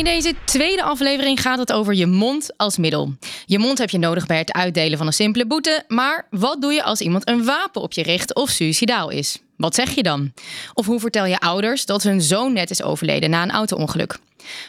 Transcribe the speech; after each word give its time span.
In 0.00 0.06
deze 0.06 0.34
tweede 0.44 0.82
aflevering 0.82 1.40
gaat 1.40 1.58
het 1.58 1.72
over 1.72 1.94
je 1.94 2.06
mond 2.06 2.50
als 2.56 2.76
middel. 2.76 3.14
Je 3.46 3.58
mond 3.58 3.78
heb 3.78 3.90
je 3.90 3.98
nodig 3.98 4.26
bij 4.26 4.38
het 4.38 4.52
uitdelen 4.52 4.98
van 4.98 5.06
een 5.06 5.12
simpele 5.12 5.46
boete, 5.46 5.84
maar 5.88 6.26
wat 6.30 6.60
doe 6.60 6.72
je 6.72 6.82
als 6.82 7.00
iemand 7.00 7.28
een 7.28 7.44
wapen 7.44 7.82
op 7.82 7.92
je 7.92 8.02
richt 8.02 8.34
of 8.34 8.50
suicidaal 8.50 9.10
is? 9.10 9.38
Wat 9.56 9.74
zeg 9.74 9.90
je 9.90 10.02
dan? 10.02 10.32
Of 10.74 10.86
hoe 10.86 11.00
vertel 11.00 11.24
je 11.24 11.38
ouders 11.38 11.86
dat 11.86 12.02
hun 12.02 12.20
zoon 12.20 12.52
net 12.52 12.70
is 12.70 12.82
overleden 12.82 13.30
na 13.30 13.42
een 13.42 13.50
auto-ongeluk? 13.50 14.18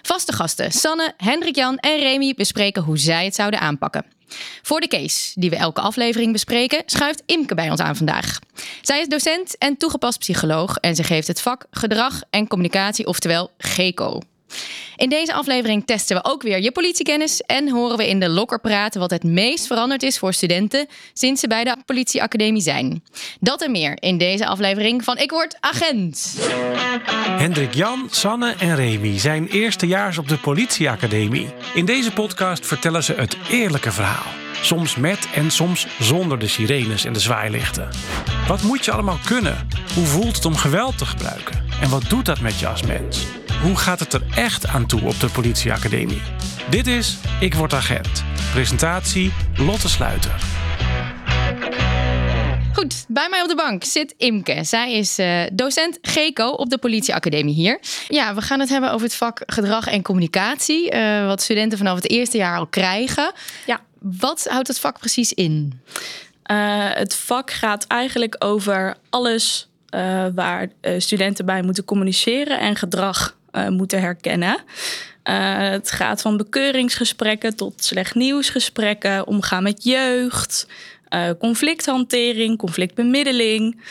Vaste 0.02 0.34
gasten 0.34 0.72
Sanne, 0.72 1.14
Hendrik 1.18 1.56
Jan 1.56 1.78
en 1.78 2.00
Remy 2.00 2.34
bespreken 2.34 2.84
hoe 2.84 2.98
zij 2.98 3.26
het 3.26 3.36
zouden 3.36 3.60
aanpakken. 3.60 4.06
Voor 4.62 4.80
de 4.80 4.88
case, 4.88 5.32
die 5.40 5.50
we 5.50 5.56
elke 5.56 5.82
aflevering 5.82 6.32
bespreken, 6.32 6.84
schuift 6.86 7.24
Imke 7.26 7.56
bij 7.56 7.70
ons 7.70 7.80
aan 7.80 7.96
vandaag. 7.96 8.40
Zij 8.82 9.02
is 9.02 9.08
docent 9.08 9.58
en 9.58 9.78
toegepast 9.78 10.20
psycholoog 10.20 10.78
en 10.78 10.96
ze 10.96 11.04
geeft 11.04 11.28
het 11.28 11.42
vak 11.42 11.66
gedrag 11.72 12.22
en 12.30 12.48
communicatie, 12.48 13.08
oftewel 13.08 13.52
GECO. 13.58 14.20
In 14.96 15.10
deze 15.10 15.34
aflevering 15.34 15.86
testen 15.86 16.16
we 16.16 16.24
ook 16.24 16.42
weer 16.42 16.62
je 16.62 16.72
politiekennis 16.72 17.42
en 17.42 17.70
horen 17.70 17.98
we 17.98 18.10
in 18.10 18.20
de 18.20 18.30
lokker 18.30 18.60
praten 18.60 19.00
wat 19.00 19.12
het 19.12 19.24
meest 19.24 19.68
veranderd 19.68 20.04
is 20.04 20.20
voor 20.20 20.34
studenten 20.34 20.88
sinds 21.14 21.42
ze 21.42 21.48
bij 21.48 21.64
de 21.64 21.76
politieacademie 21.86 22.62
zijn. 22.62 23.04
Dat 23.40 23.62
en 23.62 23.72
meer 23.72 23.98
in 24.02 24.18
deze 24.18 24.46
aflevering 24.46 25.04
van 25.04 25.18
Ik 25.18 25.32
Word 25.32 25.58
Agent. 25.60 26.36
Hendrik 27.38 27.74
Jan, 27.74 28.08
Sanne 28.10 28.56
en 28.60 28.76
Remy 28.76 29.20
zijn 29.20 29.48
eerstejaars 29.48 30.18
op 30.18 30.28
de 30.28 30.38
politieacademie. 30.38 31.50
In 31.74 31.86
deze 31.86 32.12
podcast 32.12 32.66
vertellen 32.66 33.04
ze 33.04 33.14
het 33.14 33.38
eerlijke 33.50 33.92
verhaal. 33.92 34.32
Soms 34.62 34.96
met 34.96 35.28
en 35.34 35.52
soms 35.52 35.88
zonder 36.00 36.40
de 36.40 36.48
sirenes 36.48 37.06
en 37.06 37.14
de 37.14 37.20
zwaailichten. 37.20 37.90
Wat 38.48 38.62
moet 38.62 38.86
je 38.86 38.92
allemaal 38.92 39.20
kunnen? 39.26 39.68
Hoe 39.96 40.06
voelt 40.06 40.36
het 40.36 40.46
om 40.46 40.56
geweld 40.56 40.98
te 40.98 41.06
gebruiken? 41.06 41.66
En 41.82 41.90
wat 41.90 42.10
doet 42.10 42.26
dat 42.26 42.40
met 42.40 42.60
je 42.60 42.68
als 42.68 42.84
mens? 42.84 43.26
Hoe 43.62 43.78
gaat 43.78 44.00
het 44.00 44.14
er 44.14 44.22
echt 44.36 44.68
aan 44.68 44.88
toe 44.88 45.02
op 45.02 45.20
de 45.20 45.30
politieacademie? 45.30 46.22
Dit 46.70 46.88
is 46.88 47.18
Ik 47.40 47.54
Word 47.54 47.74
Agent. 47.74 48.24
Presentatie 48.54 49.34
Lotte 49.58 49.90
Sluiter. 49.90 50.36
Goed, 52.74 53.06
bij 53.08 53.28
mij 53.30 53.42
op 53.42 53.48
de 53.48 53.56
bank 53.56 53.84
zit 53.84 54.14
Imke. 54.18 54.64
Zij 54.64 54.94
is 54.94 55.20
uh, 55.20 55.42
docent 55.54 55.98
GECO 56.02 56.50
op 56.50 56.70
de 56.70 56.78
politieacademie 56.78 57.54
hier. 57.54 57.80
Ja, 58.08 58.36
we 58.36 58.42
gaan 58.42 58.60
het 58.60 58.70
hebben 58.70 58.92
over 58.92 59.06
het 59.06 59.16
vak 59.16 59.42
gedrag 59.46 59.88
en 59.88 60.02
communicatie. 60.02 60.94
Uh, 60.94 61.26
wat 61.26 61.42
studenten 61.42 61.78
vanaf 61.78 61.96
het 61.96 62.10
eerste 62.10 62.38
jaar 62.38 62.58
al 62.58 62.68
krijgen. 62.68 63.32
Ja. 63.66 63.80
Wat 64.00 64.48
houdt 64.50 64.68
het 64.68 64.80
vak 64.80 65.00
precies 65.00 65.34
in? 65.34 65.82
Uh, 66.52 66.90
het 66.94 67.16
vak 67.16 67.52
gaat 67.52 67.88
eigenlijk 67.88 68.36
over 68.40 68.96
alles 69.10 69.70
waar 70.36 70.68
studenten 70.98 71.46
bij 71.46 71.62
moeten 71.62 71.86
communiceren 71.86 72.60
en 72.60 72.76
gedrag 72.76 73.40
uh, 73.52 73.68
moeten 73.68 74.02
herkennen. 74.02 74.64
Uh, 75.24 75.58
het 75.58 75.92
gaat 75.92 76.22
van 76.22 76.38
bekeuringsgesprekken 76.38 77.56
tot 77.56 77.84
slecht 77.84 78.16
nieuwsgesprekken, 78.16 79.28
omgaan 79.28 79.64
met 79.64 79.84
jeugd, 79.84 80.68
uh, 81.10 81.30
conflicthantering, 81.40 82.58
conflictbemiddeling. 82.58 83.82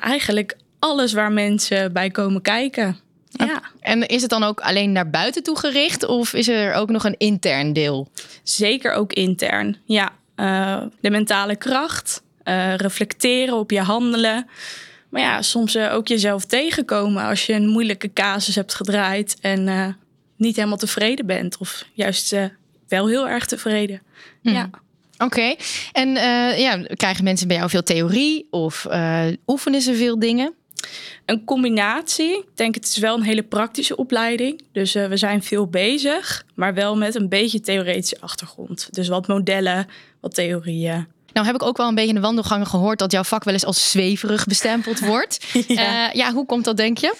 eigenlijk 0.00 0.56
alles 0.78 1.12
waar 1.12 1.32
mensen 1.32 1.92
bij 1.92 2.10
komen 2.10 2.42
kijken. 2.42 2.96
Ja. 3.28 3.62
En 3.80 4.06
is 4.06 4.22
het 4.22 4.30
dan 4.30 4.42
ook 4.42 4.60
alleen 4.60 4.92
naar 4.92 5.10
buiten 5.10 5.42
toe 5.42 5.58
gericht 5.58 6.06
of 6.06 6.32
is 6.32 6.48
er 6.48 6.74
ook 6.74 6.90
nog 6.90 7.04
een 7.04 7.18
intern 7.18 7.72
deel? 7.72 8.08
Zeker 8.42 8.92
ook 8.92 9.12
intern. 9.12 9.76
Ja, 9.84 10.12
de 11.00 11.10
mentale 11.10 11.56
kracht, 11.56 12.22
reflecteren 12.76 13.54
op 13.54 13.70
je 13.70 13.80
handelen. 13.80 14.46
Maar 15.08 15.22
ja, 15.22 15.42
soms 15.42 15.76
uh, 15.76 15.94
ook 15.94 16.08
jezelf 16.08 16.44
tegenkomen 16.44 17.24
als 17.24 17.46
je 17.46 17.52
een 17.52 17.68
moeilijke 17.68 18.12
casus 18.12 18.54
hebt 18.54 18.74
gedraaid 18.74 19.36
en 19.40 19.66
uh, 19.66 19.86
niet 20.36 20.56
helemaal 20.56 20.76
tevreden 20.76 21.26
bent. 21.26 21.56
Of 21.58 21.84
juist 21.92 22.32
uh, 22.32 22.44
wel 22.88 23.08
heel 23.08 23.28
erg 23.28 23.46
tevreden. 23.46 24.02
Hmm. 24.42 24.52
Ja. 24.52 24.70
Oké, 25.14 25.24
okay. 25.24 25.58
en 25.92 26.08
ja, 26.60 26.82
krijgen 26.94 27.24
mensen 27.24 27.48
bij 27.48 27.56
jou 27.56 27.70
veel 27.70 27.82
theorie 27.82 28.46
of 28.50 28.86
oefenen 29.46 29.80
ze 29.80 29.94
veel 29.94 30.18
dingen? 30.18 30.54
Een 31.24 31.44
combinatie. 31.44 32.38
Ik 32.38 32.56
denk 32.56 32.74
het 32.74 32.84
is 32.84 32.96
wel 32.96 33.16
een 33.16 33.22
hele 33.22 33.42
praktische 33.42 33.96
opleiding. 33.96 34.62
Dus 34.72 34.92
we 34.92 35.16
zijn 35.16 35.42
veel 35.42 35.66
bezig, 35.66 36.46
maar 36.54 36.74
wel 36.74 36.96
met 36.96 37.14
een 37.14 37.28
beetje 37.28 37.60
theoretische 37.60 38.20
achtergrond. 38.20 38.88
Dus 38.90 39.08
wat 39.08 39.26
modellen, 39.26 39.86
wat 40.20 40.34
theorieën. 40.34 41.06
Nou 41.36 41.48
heb 41.48 41.56
ik 41.56 41.62
ook 41.62 41.76
wel 41.76 41.88
een 41.88 41.94
beetje 41.94 42.08
in 42.08 42.14
de 42.14 42.20
wandelgangen 42.20 42.66
gehoord 42.66 42.98
dat 42.98 43.12
jouw 43.12 43.24
vak 43.24 43.44
wel 43.44 43.54
eens 43.54 43.64
als 43.64 43.90
zweverig 43.90 44.46
bestempeld 44.46 45.00
wordt. 45.12 45.46
ja. 45.66 46.08
Uh, 46.08 46.14
ja, 46.14 46.32
hoe 46.32 46.46
komt 46.46 46.64
dat 46.64 46.76
denk 46.76 46.98
je? 46.98 47.14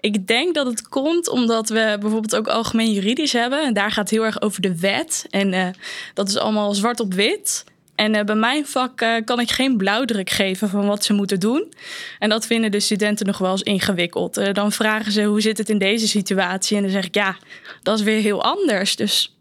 Ik 0.00 0.26
denk 0.26 0.54
dat 0.54 0.66
het 0.66 0.88
komt 0.88 1.28
omdat 1.28 1.68
we 1.68 1.96
bijvoorbeeld 2.00 2.36
ook 2.36 2.48
algemeen 2.48 2.92
juridisch 2.92 3.32
hebben. 3.32 3.64
En 3.64 3.74
daar 3.74 3.90
gaat 3.90 4.10
het 4.10 4.10
heel 4.10 4.24
erg 4.24 4.40
over 4.40 4.60
de 4.60 4.78
wet. 4.78 5.26
En 5.30 5.52
uh, 5.52 5.66
dat 6.14 6.28
is 6.28 6.36
allemaal 6.36 6.74
zwart 6.74 7.00
op 7.00 7.14
wit. 7.14 7.64
En 7.94 8.14
uh, 8.14 8.22
bij 8.22 8.34
mijn 8.34 8.66
vak 8.66 9.00
uh, 9.00 9.14
kan 9.24 9.40
ik 9.40 9.50
geen 9.50 9.76
blauwdruk 9.76 10.30
geven 10.30 10.68
van 10.68 10.86
wat 10.86 11.04
ze 11.04 11.12
moeten 11.12 11.40
doen. 11.40 11.72
En 12.18 12.28
dat 12.28 12.46
vinden 12.46 12.70
de 12.70 12.80
studenten 12.80 13.26
nog 13.26 13.38
wel 13.38 13.50
eens 13.50 13.62
ingewikkeld. 13.62 14.38
Uh, 14.38 14.52
dan 14.52 14.72
vragen 14.72 15.12
ze 15.12 15.22
hoe 15.22 15.40
zit 15.40 15.58
het 15.58 15.68
in 15.68 15.78
deze 15.78 16.08
situatie? 16.08 16.76
En 16.76 16.82
dan 16.82 16.92
zeg 16.92 17.04
ik 17.04 17.14
ja, 17.14 17.36
dat 17.82 17.98
is 17.98 18.04
weer 18.04 18.20
heel 18.20 18.42
anders. 18.42 18.96
Dus 18.96 19.33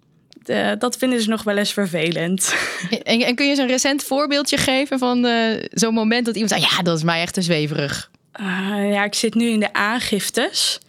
uh, 0.45 0.71
dat 0.79 0.97
vinden 0.97 1.21
ze 1.21 1.29
nog 1.29 1.43
wel 1.43 1.57
eens 1.57 1.73
vervelend. 1.73 2.53
En, 3.03 3.21
en 3.21 3.35
kun 3.35 3.47
je 3.47 3.55
zo'n 3.55 3.67
recent 3.67 4.03
voorbeeldje 4.03 4.57
geven 4.57 4.99
van 4.99 5.25
uh, 5.25 5.63
zo'n 5.71 5.93
moment 5.93 6.25
dat 6.25 6.35
iemand 6.35 6.51
zei: 6.53 6.65
Ja, 6.71 6.81
dat 6.81 6.97
is 6.97 7.03
mij 7.03 7.21
echt 7.21 7.33
te 7.33 7.41
zweverig? 7.41 8.11
Uh, 8.41 8.91
ja, 8.91 9.03
ik 9.03 9.13
zit 9.13 9.33
nu 9.33 9.49
in 9.49 9.59
de 9.59 9.73
aangiftes. 9.73 10.79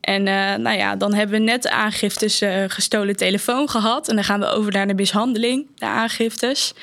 En 0.00 0.22
nou 0.62 0.76
ja, 0.76 0.96
dan 0.96 1.14
hebben 1.14 1.38
we 1.38 1.44
net 1.44 1.62
de 1.62 1.70
aangiftes 1.70 2.42
gestolen 2.68 3.16
telefoon 3.16 3.68
gehad. 3.68 4.08
En 4.08 4.14
dan 4.14 4.24
gaan 4.24 4.40
we 4.40 4.46
over 4.46 4.72
naar 4.72 4.86
de 4.86 4.94
mishandeling, 4.94 5.66
de 5.74 5.86
aangiftes. 5.86 6.74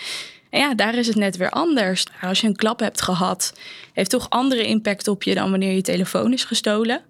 En 0.49 0.59
ja, 0.59 0.73
daar 0.73 0.95
is 0.95 1.07
het 1.07 1.15
net 1.15 1.37
weer 1.37 1.49
anders. 1.49 2.05
Als 2.21 2.41
je 2.41 2.47
een 2.47 2.55
klap 2.55 2.79
hebt 2.79 3.01
gehad, 3.01 3.53
heeft 3.93 4.09
toch 4.09 4.29
andere 4.29 4.63
impact 4.63 5.07
op 5.07 5.23
je 5.23 5.35
dan 5.35 5.49
wanneer 5.49 5.73
je 5.73 5.81
telefoon 5.81 6.33
is 6.33 6.43
gestolen. 6.43 7.01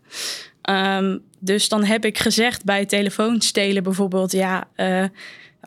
Um, 0.70 1.24
dus 1.44 1.70
dan 1.70 1.84
heb 1.84 2.06
ik 2.06 2.18
gezegd 2.18 2.64
bij 2.64 2.86
telefoonstelen 2.86 3.84
bijvoorbeeld, 3.84 4.32
ja, 4.32 4.68
uh, 4.76 5.06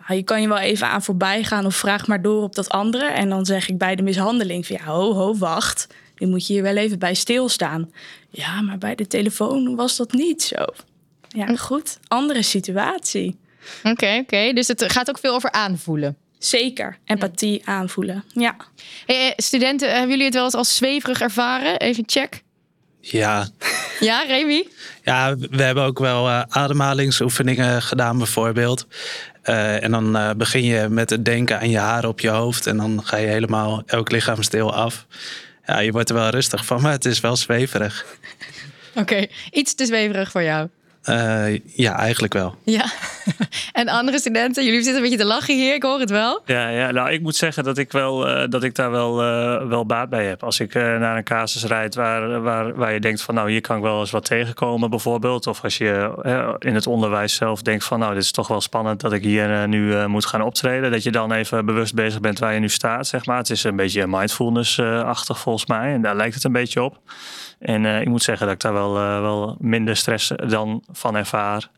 je 0.08 0.22
kan 0.22 0.40
je 0.42 0.48
wel 0.48 0.58
even 0.58 0.86
aan 0.86 1.02
voorbij 1.02 1.44
gaan 1.44 1.66
of 1.66 1.76
vraag 1.76 2.06
maar 2.06 2.22
door 2.22 2.42
op 2.42 2.54
dat 2.54 2.68
andere. 2.68 3.04
En 3.04 3.28
dan 3.28 3.46
zeg 3.46 3.68
ik 3.68 3.78
bij 3.78 3.96
de 3.96 4.02
mishandeling 4.02 4.66
van 4.66 4.76
ja, 4.76 4.84
ho, 4.84 5.12
ho, 5.14 5.36
wacht. 5.36 5.86
Nu 6.16 6.26
moet 6.26 6.46
je 6.46 6.52
hier 6.52 6.62
wel 6.62 6.76
even 6.76 6.98
bij 6.98 7.14
stilstaan. 7.14 7.92
Ja, 8.30 8.60
maar 8.60 8.78
bij 8.78 8.94
de 8.94 9.06
telefoon 9.06 9.76
was 9.76 9.96
dat 9.96 10.12
niet 10.12 10.42
zo. 10.42 10.64
Ja, 11.28 11.56
goed. 11.56 11.98
Andere 12.08 12.42
situatie. 12.42 13.38
Oké, 13.78 13.90
okay, 13.90 14.18
oké. 14.18 14.34
Okay. 14.34 14.52
Dus 14.52 14.68
het 14.68 14.92
gaat 14.92 15.08
ook 15.08 15.18
veel 15.18 15.34
over 15.34 15.50
aanvoelen. 15.50 16.16
Zeker, 16.38 16.98
empathie 17.04 17.62
aanvoelen. 17.64 18.24
Ja. 18.32 18.56
Hey, 19.06 19.32
studenten, 19.36 19.90
hebben 19.90 20.08
jullie 20.08 20.24
het 20.24 20.34
wel 20.34 20.44
eens 20.44 20.54
als 20.54 20.76
zweverig 20.76 21.20
ervaren? 21.20 21.78
Even 21.78 22.04
check. 22.06 22.42
Ja. 23.10 23.48
Ja, 24.00 24.22
Remy? 24.22 24.66
Ja, 25.02 25.36
we 25.36 25.62
hebben 25.62 25.84
ook 25.84 25.98
wel 25.98 26.28
uh, 26.28 26.42
ademhalingsoefeningen 26.48 27.82
gedaan 27.82 28.18
bijvoorbeeld. 28.18 28.86
Uh, 29.44 29.82
en 29.82 29.90
dan 29.90 30.16
uh, 30.16 30.30
begin 30.36 30.64
je 30.64 30.88
met 30.88 31.10
het 31.10 31.24
denken 31.24 31.60
aan 31.60 31.70
je 31.70 31.78
haren 31.78 32.08
op 32.08 32.20
je 32.20 32.28
hoofd. 32.28 32.66
En 32.66 32.76
dan 32.76 33.00
ga 33.04 33.16
je 33.16 33.26
helemaal 33.26 33.82
elk 33.86 34.10
lichaamsdeel 34.10 34.74
af. 34.74 35.06
Ja, 35.66 35.78
je 35.78 35.92
wordt 35.92 36.08
er 36.08 36.14
wel 36.14 36.28
rustig 36.28 36.64
van, 36.64 36.82
maar 36.82 36.92
het 36.92 37.04
is 37.04 37.20
wel 37.20 37.36
zweverig. 37.36 38.04
Oké, 38.90 39.00
okay. 39.00 39.30
iets 39.50 39.74
te 39.74 39.86
zweverig 39.86 40.30
voor 40.30 40.42
jou. 40.42 40.68
Uh, 41.08 41.58
ja, 41.64 41.98
eigenlijk 41.98 42.32
wel. 42.32 42.54
Ja. 42.62 42.84
en 43.72 43.88
andere 43.88 44.18
studenten, 44.18 44.64
jullie 44.64 44.82
zitten 44.82 44.96
een 44.96 45.10
beetje 45.10 45.24
te 45.24 45.30
lachen 45.30 45.54
hier, 45.54 45.74
ik 45.74 45.82
hoor 45.82 46.00
het 46.00 46.10
wel. 46.10 46.42
Ja, 46.44 46.68
ja 46.68 46.90
nou, 46.90 47.10
ik 47.10 47.20
moet 47.20 47.36
zeggen 47.36 47.64
dat 47.64 47.78
ik, 47.78 47.92
wel, 47.92 48.28
uh, 48.28 48.48
dat 48.48 48.62
ik 48.62 48.74
daar 48.74 48.90
wel, 48.90 49.24
uh, 49.24 49.68
wel 49.68 49.86
baat 49.86 50.08
bij 50.08 50.26
heb. 50.26 50.42
Als 50.42 50.60
ik 50.60 50.74
naar 50.74 51.16
een 51.16 51.24
casus 51.24 51.64
rijd 51.64 51.94
waar, 51.94 52.42
waar, 52.42 52.74
waar 52.74 52.92
je 52.92 53.00
denkt 53.00 53.22
van 53.22 53.34
nou, 53.34 53.50
hier 53.50 53.60
kan 53.60 53.76
ik 53.76 53.82
wel 53.82 54.00
eens 54.00 54.10
wat 54.10 54.24
tegenkomen 54.24 54.90
bijvoorbeeld. 54.90 55.46
Of 55.46 55.62
als 55.62 55.78
je 55.78 56.56
in 56.58 56.74
het 56.74 56.86
onderwijs 56.86 57.34
zelf 57.34 57.62
denkt 57.62 57.84
van 57.84 57.98
nou, 57.98 58.14
dit 58.14 58.22
is 58.22 58.30
toch 58.30 58.48
wel 58.48 58.60
spannend 58.60 59.00
dat 59.00 59.12
ik 59.12 59.22
hier 59.22 59.68
nu 59.68 60.06
moet 60.06 60.26
gaan 60.26 60.42
optreden. 60.42 60.90
Dat 60.90 61.02
je 61.02 61.10
dan 61.10 61.32
even 61.32 61.66
bewust 61.66 61.94
bezig 61.94 62.20
bent 62.20 62.38
waar 62.38 62.54
je 62.54 62.60
nu 62.60 62.68
staat, 62.68 63.06
zeg 63.06 63.26
maar. 63.26 63.38
Het 63.38 63.50
is 63.50 63.64
een 63.64 63.76
beetje 63.76 64.06
mindfulness-achtig 64.06 65.38
volgens 65.38 65.66
mij. 65.66 65.92
En 65.92 66.02
daar 66.02 66.16
lijkt 66.16 66.34
het 66.34 66.44
een 66.44 66.52
beetje 66.52 66.82
op. 66.82 66.98
En 67.58 67.84
uh, 67.84 68.00
ik 68.00 68.08
moet 68.08 68.22
zeggen 68.22 68.46
dat 68.46 68.54
ik 68.54 68.60
daar 68.60 68.72
wel, 68.72 68.96
uh, 68.96 69.20
wel 69.20 69.56
minder 69.58 69.96
stress 69.96 70.32
dan 70.46 70.82
van 70.92 71.16
ervaar. 71.16 71.68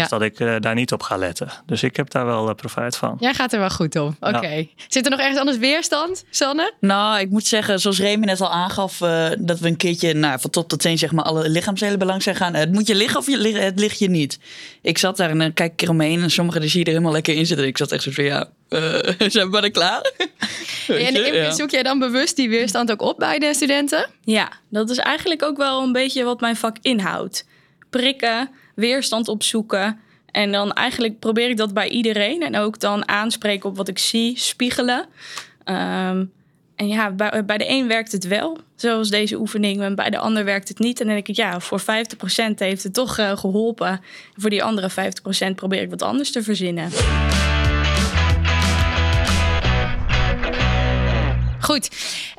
Ja. 0.00 0.06
dat 0.08 0.22
ik 0.22 0.40
uh, 0.40 0.54
daar 0.60 0.74
niet 0.74 0.92
op 0.92 1.02
ga 1.02 1.16
letten. 1.16 1.48
Dus 1.66 1.82
ik 1.82 1.96
heb 1.96 2.10
daar 2.10 2.26
wel 2.26 2.54
profijt 2.54 2.96
van. 2.96 3.16
Jij 3.20 3.34
gaat 3.34 3.52
er 3.52 3.58
wel 3.58 3.70
goed 3.70 3.96
op. 3.96 4.14
Oké. 4.20 4.36
Okay. 4.36 4.58
Ja. 4.58 4.84
Zit 4.88 5.04
er 5.04 5.10
nog 5.10 5.20
ergens 5.20 5.38
anders 5.38 5.58
weerstand, 5.58 6.24
Sanne? 6.30 6.72
Nou, 6.80 7.20
ik 7.20 7.30
moet 7.30 7.46
zeggen, 7.46 7.80
zoals 7.80 8.00
Remy 8.00 8.24
net 8.24 8.40
al 8.40 8.50
aangaf, 8.50 8.98
dat 9.38 9.58
we 9.58 9.68
een 9.68 9.76
keertje 9.76 10.14
nou, 10.14 10.40
van 10.40 10.50
top 10.50 10.68
tot 10.68 10.80
teen 10.80 10.98
zeg 10.98 11.12
maar 11.12 11.24
alle 11.24 11.48
lichaamsdelen 11.48 11.98
belang 11.98 12.22
zijn 12.22 12.36
gaan. 12.36 12.54
Het 12.54 12.72
moet 12.72 12.86
je 12.86 12.94
liggen 12.94 13.18
of 13.18 13.26
je, 13.26 13.58
het 13.58 13.78
ligt 13.78 13.98
je 13.98 14.10
niet. 14.10 14.38
Ik 14.82 14.98
zat 14.98 15.16
daar 15.16 15.30
en 15.30 15.38
dan 15.38 15.52
kijk 15.52 15.72
ik 15.72 15.82
er 15.82 15.90
omheen 15.90 16.22
en 16.22 16.30
sommige 16.30 16.68
zie 16.68 16.78
je 16.78 16.84
er 16.84 16.90
helemaal 16.90 17.12
lekker 17.12 17.34
in 17.34 17.46
zitten. 17.46 17.66
Ik 17.66 17.78
zat 17.78 17.92
echt 17.92 18.02
zo 18.02 18.10
van 18.10 18.24
ja, 18.24 18.48
zijn 19.28 19.50
we 19.50 19.60
er 19.60 19.70
klaar? 19.70 20.10
en 20.88 21.34
ja. 21.34 21.50
zoek 21.50 21.70
jij 21.70 21.82
dan 21.82 21.98
bewust 21.98 22.36
die 22.36 22.48
weerstand 22.48 22.90
ook 22.90 23.02
op 23.02 23.18
bij 23.18 23.38
de 23.38 23.54
studenten? 23.54 24.06
Ja, 24.24 24.52
dat 24.68 24.90
is 24.90 24.98
eigenlijk 24.98 25.42
ook 25.42 25.56
wel 25.56 25.82
een 25.82 25.92
beetje 25.92 26.24
wat 26.24 26.40
mijn 26.40 26.56
vak 26.56 26.76
inhoudt. 26.80 27.46
Prikken, 27.90 28.50
weerstand 28.82 29.28
opzoeken, 29.28 30.00
En 30.30 30.52
dan 30.52 30.72
eigenlijk 30.72 31.18
probeer 31.18 31.50
ik 31.50 31.56
dat 31.56 31.74
bij 31.74 31.88
iedereen. 31.88 32.42
En 32.42 32.56
ook 32.56 32.80
dan 32.80 33.08
aanspreken 33.08 33.68
op 33.68 33.76
wat 33.76 33.88
ik 33.88 33.98
zie, 33.98 34.38
spiegelen. 34.38 35.06
Ehm, 35.64 36.24
en 36.76 36.88
ja, 36.88 37.10
bij, 37.10 37.44
bij 37.44 37.58
de 37.58 37.68
een 37.68 37.88
werkt 37.88 38.12
het 38.12 38.26
wel, 38.26 38.58
zoals 38.76 39.08
deze 39.08 39.36
oefening. 39.36 39.80
En 39.80 39.94
bij 39.94 40.10
de 40.10 40.18
ander 40.18 40.44
werkt 40.44 40.68
het 40.68 40.78
niet. 40.78 41.00
En 41.00 41.06
dan 41.06 41.14
denk 41.14 41.28
ik, 41.28 41.36
ja, 41.36 41.60
voor 41.60 41.80
50% 41.80 41.84
heeft 42.58 42.82
het 42.82 42.94
toch 42.94 43.18
uh, 43.18 43.36
geholpen. 43.36 44.00
Voor 44.36 44.50
die 44.50 44.62
andere 44.62 44.90
50% 45.50 45.54
probeer 45.54 45.82
ik 45.82 45.90
wat 45.90 46.02
anders 46.02 46.32
te 46.32 46.42
verzinnen. 46.42 46.90
Goed, 51.62 51.88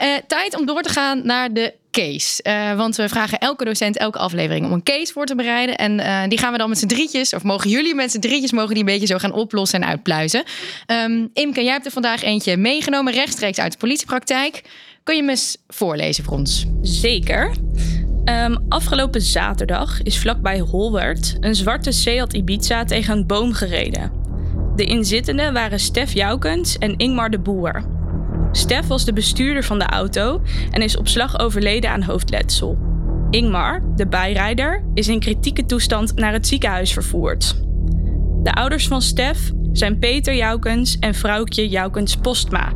uh, 0.01 0.07
tijd 0.27 0.57
om 0.57 0.65
door 0.65 0.81
te 0.81 0.89
gaan 0.89 1.25
naar 1.25 1.53
de 1.53 1.73
case. 1.91 2.43
Uh, 2.47 2.75
want 2.75 2.95
we 2.95 3.09
vragen 3.09 3.39
elke 3.39 3.65
docent 3.65 3.97
elke 3.97 4.17
aflevering 4.17 4.65
om 4.65 4.71
een 4.71 4.83
case 4.83 5.13
voor 5.13 5.25
te 5.25 5.35
bereiden. 5.35 5.75
En 5.75 5.99
uh, 5.99 6.23
die 6.27 6.37
gaan 6.37 6.51
we 6.51 6.57
dan 6.57 6.69
met 6.69 6.77
z'n 6.77 6.87
drietjes, 6.87 7.33
of 7.33 7.43
mogen 7.43 7.69
jullie 7.69 7.95
met 7.95 8.11
z'n 8.11 8.19
drietjes, 8.19 8.51
mogen 8.51 8.69
die 8.69 8.79
een 8.79 8.85
beetje 8.85 9.07
zo 9.07 9.17
gaan 9.17 9.33
oplossen 9.33 9.81
en 9.81 9.87
uitpluizen. 9.87 10.43
Um, 10.87 11.29
Imke, 11.33 11.63
jij 11.63 11.71
hebt 11.71 11.85
er 11.85 11.91
vandaag 11.91 12.23
eentje 12.23 12.57
meegenomen, 12.57 13.13
rechtstreeks 13.13 13.59
uit 13.59 13.71
de 13.71 13.77
politiepraktijk. 13.77 14.61
Kun 15.03 15.15
je 15.15 15.21
hem 15.21 15.29
eens 15.29 15.57
voorlezen 15.67 16.23
voor 16.23 16.33
ons? 16.33 16.65
Zeker. 16.81 17.55
Um, 18.25 18.65
afgelopen 18.69 19.21
zaterdag 19.21 20.01
is 20.01 20.19
vlakbij 20.19 20.59
Holwert 20.59 21.37
een 21.39 21.55
zwarte 21.55 21.91
Seat 21.91 22.33
Ibiza 22.33 22.83
tegen 22.83 23.17
een 23.17 23.27
boom 23.27 23.53
gereden. 23.53 24.11
De 24.75 24.83
inzittenden 24.83 25.53
waren 25.53 25.79
Stef 25.79 26.13
Joukens 26.13 26.77
en 26.77 26.97
Ingmar 26.97 27.29
de 27.29 27.39
Boer. 27.39 28.02
Stef 28.55 28.87
was 28.87 29.05
de 29.05 29.13
bestuurder 29.13 29.63
van 29.63 29.79
de 29.79 29.85
auto 29.85 30.41
en 30.71 30.81
is 30.81 30.97
op 30.97 31.07
slag 31.07 31.39
overleden 31.39 31.89
aan 31.89 32.03
hoofdletsel. 32.03 32.77
Ingmar, 33.29 33.83
de 33.95 34.07
bijrijder, 34.07 34.83
is 34.93 35.07
in 35.07 35.19
kritieke 35.19 35.65
toestand 35.65 36.15
naar 36.15 36.33
het 36.33 36.47
ziekenhuis 36.47 36.93
vervoerd. 36.93 37.55
De 38.43 38.53
ouders 38.53 38.87
van 38.87 39.01
Stef 39.01 39.51
zijn 39.71 39.99
Peter 39.99 40.35
Joukens 40.35 40.97
en 40.99 41.13
vrouwtje 41.13 41.69
Joukens 41.69 42.15
Postma. 42.15 42.73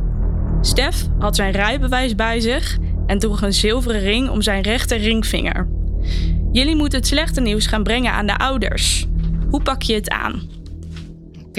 Stef 0.60 1.06
had 1.18 1.36
zijn 1.36 1.52
rijbewijs 1.52 2.14
bij 2.14 2.40
zich 2.40 2.78
en 3.06 3.18
droeg 3.18 3.42
een 3.42 3.52
zilveren 3.52 4.00
ring 4.00 4.28
om 4.28 4.42
zijn 4.42 4.62
rechter 4.62 4.98
ringvinger. 4.98 5.68
Jullie 6.52 6.76
moeten 6.76 6.98
het 6.98 7.08
slechte 7.08 7.40
nieuws 7.40 7.66
gaan 7.66 7.82
brengen 7.82 8.12
aan 8.12 8.26
de 8.26 8.38
ouders. 8.38 9.06
Hoe 9.50 9.62
pak 9.62 9.82
je 9.82 9.94
het 9.94 10.10
aan? 10.10 10.57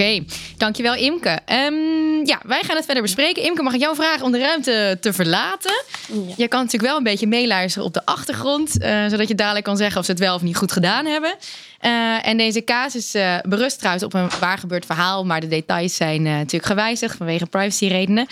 Oké, 0.00 0.08
okay, 0.08 0.26
dankjewel 0.56 0.94
Imke. 0.94 1.38
Um, 1.46 2.26
ja, 2.26 2.40
wij 2.46 2.62
gaan 2.62 2.76
het 2.76 2.84
verder 2.84 3.02
bespreken. 3.02 3.42
Imke, 3.42 3.62
mag 3.62 3.74
ik 3.74 3.80
jou 3.80 3.94
vragen 3.94 4.24
om 4.24 4.32
de 4.32 4.38
ruimte 4.38 4.98
te 5.00 5.12
verlaten? 5.12 5.82
Ja. 6.06 6.34
Je 6.36 6.48
kan 6.48 6.60
natuurlijk 6.60 6.90
wel 6.90 6.96
een 6.96 7.02
beetje 7.02 7.26
meeluisteren 7.26 7.86
op 7.86 7.94
de 7.94 8.04
achtergrond, 8.04 8.82
uh, 8.82 9.06
zodat 9.08 9.28
je 9.28 9.34
dadelijk 9.34 9.64
kan 9.64 9.76
zeggen 9.76 9.98
of 9.98 10.04
ze 10.04 10.10
het 10.10 10.20
wel 10.20 10.34
of 10.34 10.42
niet 10.42 10.56
goed 10.56 10.72
gedaan 10.72 11.06
hebben. 11.06 11.34
Uh, 11.80 12.26
en 12.26 12.36
deze 12.36 12.64
casus 12.64 13.14
uh, 13.14 13.36
berust 13.42 13.78
trouwens 13.78 14.04
op 14.04 14.14
een 14.14 14.28
waar 14.40 14.58
gebeurd 14.58 14.86
verhaal, 14.86 15.24
maar 15.24 15.40
de 15.40 15.48
details 15.48 15.96
zijn 15.96 16.22
natuurlijk 16.22 16.66
gewijzigd 16.66 17.16
vanwege 17.16 17.46
privacyredenen. 17.46 18.26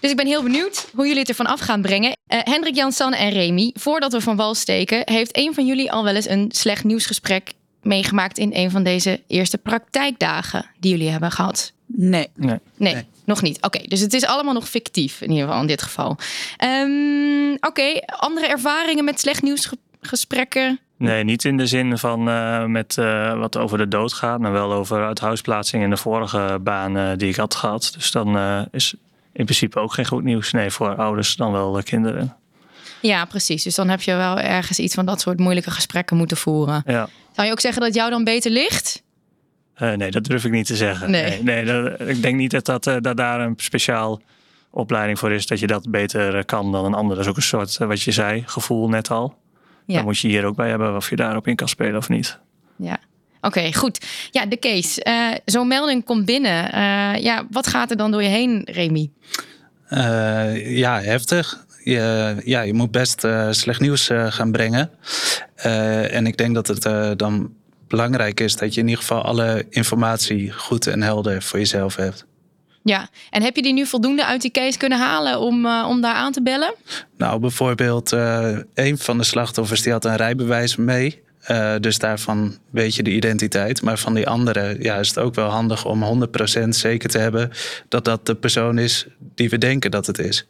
Dus 0.00 0.10
ik 0.10 0.16
ben 0.16 0.26
heel 0.26 0.42
benieuwd 0.42 0.86
hoe 0.94 1.04
jullie 1.06 1.20
het 1.20 1.28
ervan 1.28 1.46
af 1.46 1.60
gaan 1.60 1.82
brengen. 1.82 2.16
Hendrik, 2.26 2.74
Jan, 2.74 2.92
Sanne 2.92 3.16
en 3.16 3.30
Remy, 3.30 3.70
voordat 3.74 4.12
we 4.12 4.20
van 4.20 4.36
wal 4.36 4.54
steken, 4.54 5.02
heeft 5.04 5.36
een 5.36 5.54
van 5.54 5.66
jullie 5.66 5.92
al 5.92 6.04
wel 6.04 6.14
eens 6.14 6.28
een 6.28 6.48
slecht 6.54 6.84
nieuwsgesprek 6.84 7.52
meegemaakt 7.86 8.38
in 8.38 8.50
een 8.54 8.70
van 8.70 8.82
deze 8.82 9.20
eerste 9.26 9.58
praktijkdagen 9.58 10.66
die 10.80 10.90
jullie 10.90 11.10
hebben 11.10 11.30
gehad? 11.30 11.72
Nee. 11.86 12.28
Nee, 12.34 12.58
nee, 12.76 12.94
nee. 12.94 13.06
nog 13.24 13.42
niet. 13.42 13.62
Oké, 13.62 13.78
dus 13.78 14.00
het 14.00 14.12
is 14.12 14.26
allemaal 14.26 14.54
nog 14.54 14.68
fictief 14.68 15.20
in 15.20 15.30
ieder 15.30 15.44
geval 15.44 15.60
in 15.60 15.66
dit 15.66 15.82
geval. 15.82 16.16
Um, 16.64 17.52
Oké, 17.52 17.66
okay. 17.66 18.02
andere 18.06 18.46
ervaringen 18.46 19.04
met 19.04 19.20
slecht 19.20 19.42
nieuwsgesprekken? 19.42 20.80
Nee, 20.98 21.24
niet 21.24 21.44
in 21.44 21.56
de 21.56 21.66
zin 21.66 21.98
van 21.98 22.28
uh, 22.28 22.64
met 22.64 22.96
uh, 22.98 23.38
wat 23.38 23.56
over 23.56 23.78
de 23.78 23.88
dood 23.88 24.12
gaat, 24.12 24.40
maar 24.40 24.52
wel 24.52 24.72
over 24.72 25.06
uithuisplaatsing 25.06 25.82
in 25.82 25.90
de 25.90 25.96
vorige 25.96 26.58
baan 26.62 26.96
uh, 26.96 27.10
die 27.16 27.28
ik 27.28 27.36
had 27.36 27.54
gehad. 27.54 27.92
Dus 27.94 28.10
dan 28.10 28.38
is 28.70 28.94
in 29.32 29.44
principe 29.44 29.78
ook 29.78 29.92
geen 29.92 30.06
goed 30.06 30.24
nieuws. 30.24 30.52
Nee, 30.52 30.70
voor 30.70 30.96
ouders 30.96 31.36
dan 31.36 31.52
wel 31.52 31.82
kinderen. 31.82 32.36
Ja, 33.00 33.24
precies. 33.24 33.62
Dus 33.62 33.74
dan 33.74 33.88
heb 33.88 34.02
je 34.02 34.14
wel 34.14 34.38
ergens 34.38 34.78
iets 34.78 34.94
van 34.94 35.06
dat 35.06 35.20
soort 35.20 35.38
moeilijke 35.38 35.70
gesprekken 35.70 36.16
moeten 36.16 36.36
voeren. 36.36 36.82
Ja. 36.86 37.08
Zou 37.36 37.48
je 37.48 37.52
ook 37.52 37.60
zeggen 37.60 37.82
dat 37.82 37.94
jou 37.94 38.10
dan 38.10 38.24
beter 38.24 38.50
ligt? 38.50 39.02
Uh, 39.78 39.92
nee, 39.92 40.10
dat 40.10 40.24
durf 40.24 40.44
ik 40.44 40.50
niet 40.50 40.66
te 40.66 40.76
zeggen. 40.76 41.10
Nee, 41.10 41.42
nee, 41.42 41.42
nee 41.42 41.64
dat, 41.64 42.08
ik 42.08 42.22
denk 42.22 42.36
niet 42.36 42.50
dat, 42.50 42.64
dat, 42.64 42.86
uh, 42.86 42.96
dat 43.00 43.16
daar 43.16 43.40
een 43.40 43.54
speciaal 43.56 44.20
opleiding 44.70 45.18
voor 45.18 45.32
is 45.32 45.46
dat 45.46 45.58
je 45.58 45.66
dat 45.66 45.90
beter 45.90 46.44
kan 46.44 46.72
dan 46.72 46.84
een 46.84 46.94
ander. 46.94 47.16
Dat 47.16 47.24
is 47.24 47.30
ook 47.30 47.36
een 47.36 47.42
soort, 47.42 47.76
wat 47.76 48.02
je 48.02 48.12
zei, 48.12 48.42
gevoel 48.46 48.88
net 48.88 49.10
al. 49.10 49.38
Ja. 49.86 49.94
Dan 49.94 50.04
moet 50.04 50.18
je 50.18 50.28
hier 50.28 50.44
ook 50.44 50.56
bij 50.56 50.68
hebben 50.68 50.96
of 50.96 51.10
je 51.10 51.16
daarop 51.16 51.46
in 51.46 51.56
kan 51.56 51.68
spelen 51.68 51.96
of 51.96 52.08
niet. 52.08 52.38
Ja. 52.76 52.98
Oké, 53.36 53.58
okay, 53.58 53.72
goed. 53.72 54.06
Ja, 54.30 54.46
de 54.46 54.58
case. 54.58 55.06
Uh, 55.08 55.38
Zo'n 55.44 55.68
melding 55.68 56.04
komt 56.04 56.24
binnen. 56.24 56.64
Uh, 56.74 57.22
ja, 57.22 57.46
wat 57.50 57.66
gaat 57.66 57.90
er 57.90 57.96
dan 57.96 58.10
door 58.10 58.22
je 58.22 58.28
heen, 58.28 58.62
Remy? 58.64 59.10
Uh, 59.90 60.76
ja, 60.76 61.00
heftig. 61.00 61.64
Je, 61.84 62.36
ja, 62.44 62.60
je 62.60 62.74
moet 62.74 62.90
best 62.90 63.24
uh, 63.24 63.48
slecht 63.50 63.80
nieuws 63.80 64.10
uh, 64.10 64.26
gaan 64.32 64.52
brengen. 64.52 64.90
Uh, 65.64 66.14
en 66.14 66.26
ik 66.26 66.36
denk 66.36 66.54
dat 66.54 66.66
het 66.66 67.18
dan 67.18 67.52
belangrijk 67.88 68.40
is 68.40 68.56
dat 68.56 68.74
je 68.74 68.80
in 68.80 68.88
ieder 68.88 69.02
geval 69.02 69.22
alle 69.22 69.66
informatie 69.70 70.52
goed 70.52 70.86
en 70.86 71.02
helder 71.02 71.42
voor 71.42 71.58
jezelf 71.58 71.96
hebt. 71.96 72.26
Ja, 72.82 73.08
en 73.30 73.42
heb 73.42 73.56
je 73.56 73.62
die 73.62 73.72
nu 73.72 73.86
voldoende 73.86 74.26
uit 74.26 74.42
die 74.42 74.50
case 74.50 74.78
kunnen 74.78 74.98
halen 74.98 75.40
om, 75.40 75.66
om 75.66 76.00
daar 76.00 76.14
aan 76.14 76.32
te 76.32 76.42
bellen? 76.42 76.74
Nou, 77.16 77.40
bijvoorbeeld 77.40 78.10
een 78.74 78.98
van 78.98 79.18
de 79.18 79.24
slachtoffers 79.24 79.82
die 79.82 79.92
had 79.92 80.04
een 80.04 80.16
rijbewijs 80.16 80.76
mee. 80.76 81.22
Dus 81.80 81.98
daarvan 81.98 82.58
weet 82.70 82.94
je 82.94 83.02
de 83.02 83.10
identiteit. 83.10 83.82
Maar 83.82 83.98
van 83.98 84.14
die 84.14 84.28
andere 84.28 84.76
ja, 84.78 84.96
is 84.96 85.08
het 85.08 85.18
ook 85.18 85.34
wel 85.34 85.48
handig 85.48 85.84
om 85.84 86.28
100% 86.64 86.68
zeker 86.68 87.08
te 87.08 87.18
hebben 87.18 87.50
dat 87.88 88.04
dat 88.04 88.26
de 88.26 88.34
persoon 88.34 88.78
is 88.78 89.06
die 89.34 89.48
we 89.48 89.58
denken 89.58 89.90
dat 89.90 90.06
het 90.06 90.18
is. 90.18 90.46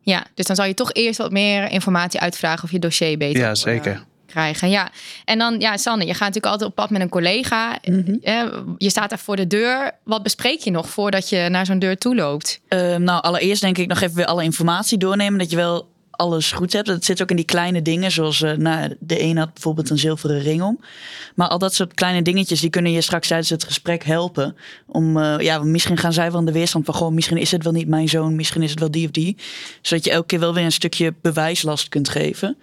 Ja, 0.00 0.26
dus 0.34 0.46
dan 0.46 0.56
zou 0.56 0.68
je 0.68 0.74
toch 0.74 0.92
eerst 0.92 1.18
wat 1.18 1.30
meer 1.30 1.70
informatie 1.70 2.20
uitvragen 2.20 2.64
of 2.64 2.70
je 2.70 2.78
dossier 2.78 3.18
beter 3.18 3.40
ja, 3.40 3.54
zeker. 3.54 4.04
Krijgen. 4.34 4.70
Ja, 4.70 4.90
en 5.24 5.38
dan, 5.38 5.60
ja, 5.60 5.76
Sanne, 5.76 6.06
je 6.06 6.10
gaat 6.10 6.20
natuurlijk 6.20 6.52
altijd 6.52 6.70
op 6.70 6.76
pad 6.76 6.90
met 6.90 7.00
een 7.00 7.08
collega. 7.08 7.78
Mm 7.84 8.04
-hmm. 8.06 8.74
Je 8.78 8.90
staat 8.90 9.10
daar 9.10 9.18
voor 9.18 9.36
de 9.36 9.46
deur. 9.46 9.92
Wat 10.04 10.22
bespreek 10.22 10.60
je 10.60 10.70
nog 10.70 10.88
voordat 10.88 11.28
je 11.28 11.48
naar 11.50 11.66
zo'n 11.66 11.78
deur 11.78 11.98
toe 11.98 12.14
loopt? 12.14 12.60
Uh, 12.68 12.96
nou, 12.96 13.22
allereerst 13.22 13.62
denk 13.62 13.78
ik 13.78 13.88
nog 13.88 14.00
even 14.00 14.16
weer 14.16 14.26
alle 14.26 14.44
informatie 14.44 14.98
doornemen. 14.98 15.38
Dat 15.38 15.50
je 15.50 15.56
wel 15.56 15.88
alles 16.10 16.52
goed 16.52 16.72
hebt. 16.72 16.86
Dat 16.86 17.04
zit 17.04 17.22
ook 17.22 17.30
in 17.30 17.36
die 17.36 17.44
kleine 17.44 17.82
dingen, 17.82 18.10
zoals 18.10 18.40
uh, 18.40 18.52
nou, 18.52 18.96
de 19.00 19.22
een 19.22 19.36
had 19.36 19.52
bijvoorbeeld 19.52 19.90
een 19.90 19.98
zilveren 19.98 20.40
ring 20.40 20.62
om. 20.62 20.80
Maar 21.34 21.48
al 21.48 21.58
dat 21.58 21.74
soort 21.74 21.94
kleine 21.94 22.22
dingetjes, 22.22 22.60
die 22.60 22.70
kunnen 22.70 22.92
je 22.92 23.00
straks 23.00 23.28
tijdens 23.28 23.50
het 23.50 23.64
gesprek 23.64 24.04
helpen. 24.04 24.56
Om, 24.86 25.16
uh, 25.16 25.34
ja, 25.38 25.58
misschien 25.58 25.96
gaan 25.96 26.12
zij 26.12 26.30
wel 26.30 26.38
aan 26.38 26.46
de 26.46 26.52
weerstand 26.52 26.84
van, 26.84 26.94
gewoon, 26.94 27.14
misschien 27.14 27.38
is 27.38 27.50
het 27.50 27.64
wel 27.64 27.72
niet 27.72 27.88
mijn 27.88 28.08
zoon, 28.08 28.36
misschien 28.36 28.62
is 28.62 28.70
het 28.70 28.80
wel 28.80 28.90
die 28.90 29.04
of 29.04 29.10
die. 29.10 29.36
Zodat 29.82 30.04
je 30.04 30.10
elke 30.10 30.26
keer 30.26 30.40
wel 30.40 30.54
weer 30.54 30.64
een 30.64 30.72
stukje 30.72 31.14
bewijslast 31.22 31.88
kunt 31.88 32.08
geven. 32.08 32.56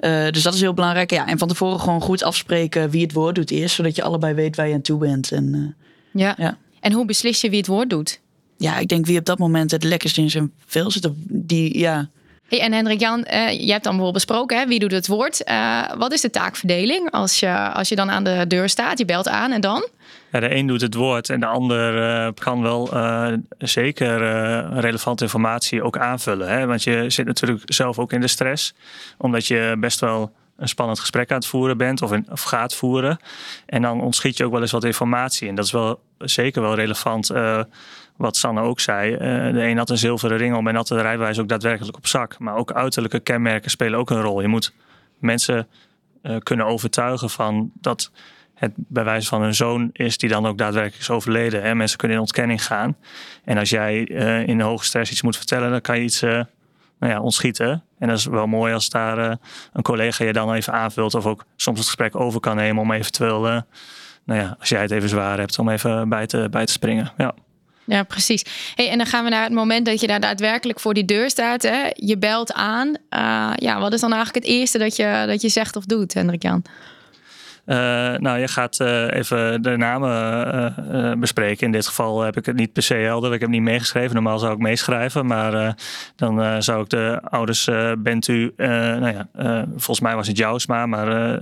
Uh, 0.00 0.28
dus 0.30 0.42
dat 0.42 0.54
is 0.54 0.60
heel 0.60 0.74
belangrijk. 0.74 1.10
Ja, 1.10 1.26
en 1.26 1.38
van 1.38 1.48
tevoren 1.48 1.80
gewoon 1.80 2.00
goed 2.00 2.22
afspreken 2.22 2.90
wie 2.90 3.02
het 3.02 3.12
woord 3.12 3.34
doet 3.34 3.50
eerst, 3.50 3.74
zodat 3.74 3.96
je 3.96 4.02
allebei 4.02 4.34
weet 4.34 4.56
waar 4.56 4.68
je 4.68 4.74
aan 4.74 4.80
toe 4.80 4.98
bent. 4.98 5.32
En, 5.32 5.76
ja. 6.12 6.34
ja. 6.38 6.58
En 6.80 6.92
hoe 6.92 7.04
beslis 7.04 7.40
je 7.40 7.50
wie 7.50 7.58
het 7.58 7.66
woord 7.66 7.90
doet? 7.90 8.20
Ja, 8.56 8.78
ik 8.78 8.88
denk 8.88 9.06
wie 9.06 9.18
op 9.18 9.24
dat 9.24 9.38
moment 9.38 9.70
het 9.70 9.84
lekkerst 9.84 10.18
in 10.18 10.30
zijn 10.30 10.52
vel 10.66 10.90
zit. 10.90 11.08
Die, 11.28 11.78
ja, 11.78 12.08
Hey, 12.48 12.60
en 12.60 12.72
Hendrik 12.72 13.00
Jan, 13.00 13.18
uh, 13.18 13.50
je 13.50 13.70
hebt 13.70 13.84
dan 13.84 13.96
bijvoorbeeld 13.96 14.12
besproken, 14.12 14.58
hè? 14.58 14.66
wie 14.66 14.78
doet 14.78 14.92
het 14.92 15.06
woord? 15.06 15.42
Wat 15.98 16.12
is 16.12 16.20
de 16.20 16.30
taakverdeling 16.30 17.10
als 17.10 17.40
je, 17.40 17.72
als 17.72 17.88
je 17.88 17.96
dan 17.96 18.10
aan 18.10 18.24
de 18.24 18.44
deur 18.48 18.68
staat, 18.68 18.98
je 18.98 19.04
belt 19.04 19.28
aan 19.28 19.52
en 19.52 19.60
dan? 19.60 19.88
De 20.30 20.54
een 20.54 20.66
doet 20.66 20.80
het 20.80 20.94
woord 20.94 21.30
en 21.30 21.40
de 21.40 21.46
ander 21.46 21.96
uh, 22.26 22.32
kan 22.34 22.62
wel 22.62 22.90
zeker 23.58 24.18
relevante 24.80 25.24
informatie 25.24 25.82
ook 25.82 25.98
aanvullen. 25.98 26.48
Hè? 26.48 26.66
Want 26.66 26.82
je 26.82 27.10
zit 27.10 27.26
natuurlijk 27.26 27.62
zelf 27.64 27.98
ook 27.98 28.12
in 28.12 28.20
de 28.20 28.28
stress, 28.28 28.74
omdat 29.18 29.46
je 29.46 29.76
best 29.78 30.00
wel 30.00 30.32
een 30.56 30.68
spannend 30.68 31.00
gesprek 31.00 31.30
aan 31.30 31.36
het 31.36 31.46
voeren 31.46 31.76
bent 31.76 32.02
of, 32.02 32.42
gaat 32.42 32.74
voeren. 32.74 33.18
En 33.66 33.82
dan 33.82 34.00
ontschiet 34.00 34.36
je 34.36 34.44
ook 34.44 34.52
wel 34.52 34.60
eens 34.60 34.70
wat 34.70 34.84
informatie. 34.84 35.48
En 35.48 35.54
dat 35.54 35.64
is 35.64 35.72
wel 35.72 36.00
zeker 36.18 36.62
wel 36.62 36.74
relevant 36.74 37.32
wat 38.16 38.36
Sanne 38.36 38.60
ook 38.60 38.80
zei. 38.80 39.16
De 39.52 39.62
een 39.62 39.78
had 39.78 39.90
een 39.90 39.98
zilveren 39.98 40.36
ring 40.36 40.56
om 40.56 40.68
en 40.68 40.74
had 40.74 40.86
de 40.86 41.00
rijbewijs 41.00 41.38
ook 41.38 41.48
daadwerkelijk 41.48 41.96
op 41.96 42.06
zak. 42.06 42.38
Maar 42.38 42.56
ook 42.56 42.72
uiterlijke 42.72 43.20
kenmerken 43.20 43.70
spelen 43.70 43.98
ook 43.98 44.10
een 44.10 44.22
rol. 44.22 44.40
Je 44.40 44.48
moet 44.48 44.72
mensen 45.18 45.66
kunnen 46.42 46.66
overtuigen 46.66 47.30
van 47.30 47.70
dat 47.74 48.10
het 48.58 48.72
bij 48.76 49.04
wijze 49.04 49.28
van 49.28 49.42
een 49.42 49.54
zoon 49.54 49.90
is 49.92 50.18
die 50.18 50.28
dan 50.28 50.46
ook 50.46 50.58
daadwerkelijk 50.58 51.00
is 51.00 51.10
overleden. 51.10 51.62
Hè? 51.62 51.74
Mensen 51.74 51.98
kunnen 51.98 52.16
in 52.16 52.22
ontkenning 52.22 52.64
gaan. 52.64 52.96
En 53.44 53.58
als 53.58 53.70
jij 53.70 54.08
uh, 54.08 54.48
in 54.48 54.60
hoge 54.60 54.84
stress 54.84 55.10
iets 55.10 55.22
moet 55.22 55.36
vertellen, 55.36 55.70
dan 55.70 55.80
kan 55.80 55.96
je 55.96 56.02
iets 56.02 56.20
nou 56.20 56.46
ja, 57.12 57.20
ontschieten. 57.20 57.84
En 57.98 58.08
dat 58.08 58.18
is 58.18 58.24
wel 58.24 58.46
mooi 58.46 58.72
als 58.72 58.88
daar 58.88 59.38
een 59.72 59.82
collega 59.82 60.24
je 60.24 60.32
dan 60.32 60.52
even 60.52 60.72
aanvult. 60.72 61.14
Of 61.14 61.26
ook 61.26 61.44
soms 61.56 61.78
het 61.78 61.86
gesprek 61.86 62.16
over 62.16 62.40
kan 62.40 62.56
nemen 62.56 62.82
om 62.82 62.92
eventueel, 62.92 63.40
nou 63.40 64.40
ja, 64.40 64.56
als 64.58 64.68
jij 64.68 64.80
het 64.80 64.90
even 64.90 65.08
zwaar 65.08 65.38
hebt, 65.38 65.58
om 65.58 65.68
even 65.68 66.08
bij 66.08 66.26
te, 66.26 66.48
bij 66.50 66.66
te 66.66 66.72
springen. 66.72 67.12
Ja. 67.16 67.34
Ja, 67.84 68.02
precies. 68.02 68.44
Hey, 68.74 68.90
en 68.90 68.98
dan 68.98 69.06
gaan 69.06 69.24
we 69.24 69.30
naar 69.30 69.42
het 69.42 69.52
moment 69.52 69.86
dat 69.86 70.00
je 70.00 70.06
daar 70.06 70.20
daadwerkelijk 70.20 70.80
voor 70.80 70.94
die 70.94 71.04
deur 71.04 71.30
staat. 71.30 71.62
Hè? 71.62 71.90
Je 71.94 72.18
belt 72.18 72.52
aan. 72.52 72.96
Ja, 73.54 73.80
wat 73.80 73.92
is 73.92 74.00
dan 74.00 74.12
eigenlijk 74.12 74.44
het 74.44 74.54
eerste 74.54 74.78
dat 74.78 74.96
je, 74.96 75.24
dat 75.26 75.42
je 75.42 75.48
zegt 75.48 75.76
of 75.76 75.84
doet, 75.84 76.14
Hendrik 76.14 76.42
Jan? 76.42 76.62
Nou, 78.18 78.38
je 78.38 78.48
gaat 78.48 78.80
even 79.10 79.62
de 79.62 79.76
namen 79.76 81.20
bespreken. 81.20 81.66
In 81.66 81.72
dit 81.72 81.86
geval 81.86 82.20
heb 82.20 82.36
ik 82.36 82.46
het 82.46 82.56
niet 82.56 82.72
per 82.72 82.82
se 82.82 82.94
helder. 82.94 83.32
Ik 83.32 83.40
heb 83.40 83.48
niet 83.48 83.62
meegeschreven. 83.62 84.14
Normaal 84.14 84.38
zou 84.38 84.52
ik 84.52 84.58
meeschrijven. 84.58 85.26
Maar 85.26 85.76
dan 86.16 86.62
zou 86.62 86.82
ik 86.82 86.88
de 86.88 87.20
ouders, 87.22 87.68
bent 87.98 88.28
u, 88.28 88.52
nou 88.56 89.12
ja, 89.12 89.28
volgens 89.68 90.00
mij 90.00 90.14
was 90.14 90.26
het 90.26 90.36
Jousma, 90.36 90.86
maar 90.86 91.38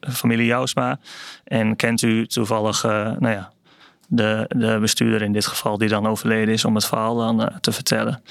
familie 0.00 0.46
Jousma. 0.46 0.98
En 1.44 1.76
kent 1.76 2.02
u 2.02 2.26
toevallig, 2.26 2.82
nou 2.82 3.28
ja, 3.28 3.52
de, 4.08 4.44
de 4.48 4.78
bestuurder 4.80 5.22
in 5.22 5.32
dit 5.32 5.46
geval, 5.46 5.78
die 5.78 5.88
dan 5.88 6.06
overleden 6.06 6.54
is, 6.54 6.64
om 6.64 6.74
het 6.74 6.86
verhaal 6.86 7.16
dan 7.16 7.50
te 7.60 7.72
vertellen. 7.72 8.22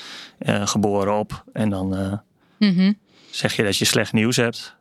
geboren 0.46 1.18
op. 1.18 1.44
En 1.54 1.70
dan 1.70 2.20
mhm. 2.58 2.94
zeg 3.32 3.56
je 3.56 3.64
dat 3.64 3.78
je 3.78 3.86
slecht 3.86 4.14
nieuws 4.14 4.36
hebt. 4.36 4.78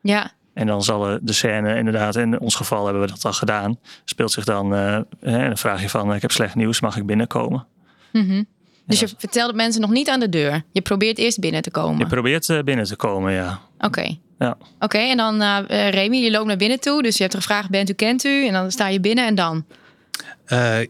Ja. 0.00 0.32
En 0.54 0.66
dan 0.66 0.82
zal 0.82 1.18
de 1.22 1.32
scène 1.32 1.76
inderdaad, 1.76 2.16
in 2.16 2.40
ons 2.40 2.54
geval 2.54 2.84
hebben 2.84 3.02
we 3.02 3.08
dat 3.08 3.24
al 3.24 3.32
gedaan, 3.32 3.78
speelt 4.04 4.32
zich 4.32 4.44
dan, 4.44 4.74
uh, 4.74 4.98
hè, 5.20 5.46
dan 5.46 5.58
vraag 5.58 5.82
je 5.82 5.88
van, 5.88 6.14
ik 6.14 6.22
heb 6.22 6.30
slecht 6.30 6.54
nieuws, 6.54 6.80
mag 6.80 6.96
ik 6.96 7.06
binnenkomen? 7.06 7.66
Mm 8.12 8.46
Dus 8.86 9.00
je 9.00 9.08
vertelt 9.18 9.54
mensen 9.54 9.80
nog 9.80 9.90
niet 9.90 10.08
aan 10.08 10.20
de 10.20 10.28
deur. 10.28 10.62
Je 10.72 10.80
probeert 10.80 11.18
eerst 11.18 11.40
binnen 11.40 11.62
te 11.62 11.70
komen. 11.70 11.98
Je 11.98 12.06
probeert 12.06 12.48
uh, 12.48 12.62
binnen 12.62 12.84
te 12.84 12.96
komen, 12.96 13.32
ja. 13.32 13.60
Oké. 13.78 14.16
Ja. 14.38 14.56
Oké, 14.78 14.98
en 14.98 15.16
dan 15.16 15.42
uh, 15.42 15.88
Remy, 15.90 16.16
je 16.16 16.30
loopt 16.30 16.46
naar 16.46 16.56
binnen 16.56 16.80
toe. 16.80 17.02
Dus 17.02 17.16
je 17.16 17.22
hebt 17.22 17.34
gevraagd, 17.34 17.70
bent 17.70 17.90
u, 17.90 17.92
kent 17.92 18.24
u? 18.24 18.46
En 18.46 18.52
dan 18.52 18.70
sta 18.70 18.88
je 18.88 19.00
binnen 19.00 19.26
en 19.26 19.34
dan? 19.34 19.64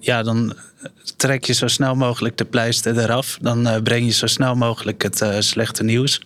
ja, 0.00 0.22
dan 0.22 0.56
trek 1.16 1.44
je 1.44 1.52
zo 1.52 1.66
snel 1.66 1.94
mogelijk 1.94 2.36
de 2.36 2.44
pleister 2.44 2.98
eraf. 2.98 3.38
Dan 3.40 3.80
breng 3.82 4.04
je 4.06 4.12
zo 4.12 4.26
snel 4.26 4.54
mogelijk 4.54 5.02
het 5.02 5.26
slechte 5.38 5.84
nieuws. 5.84 6.20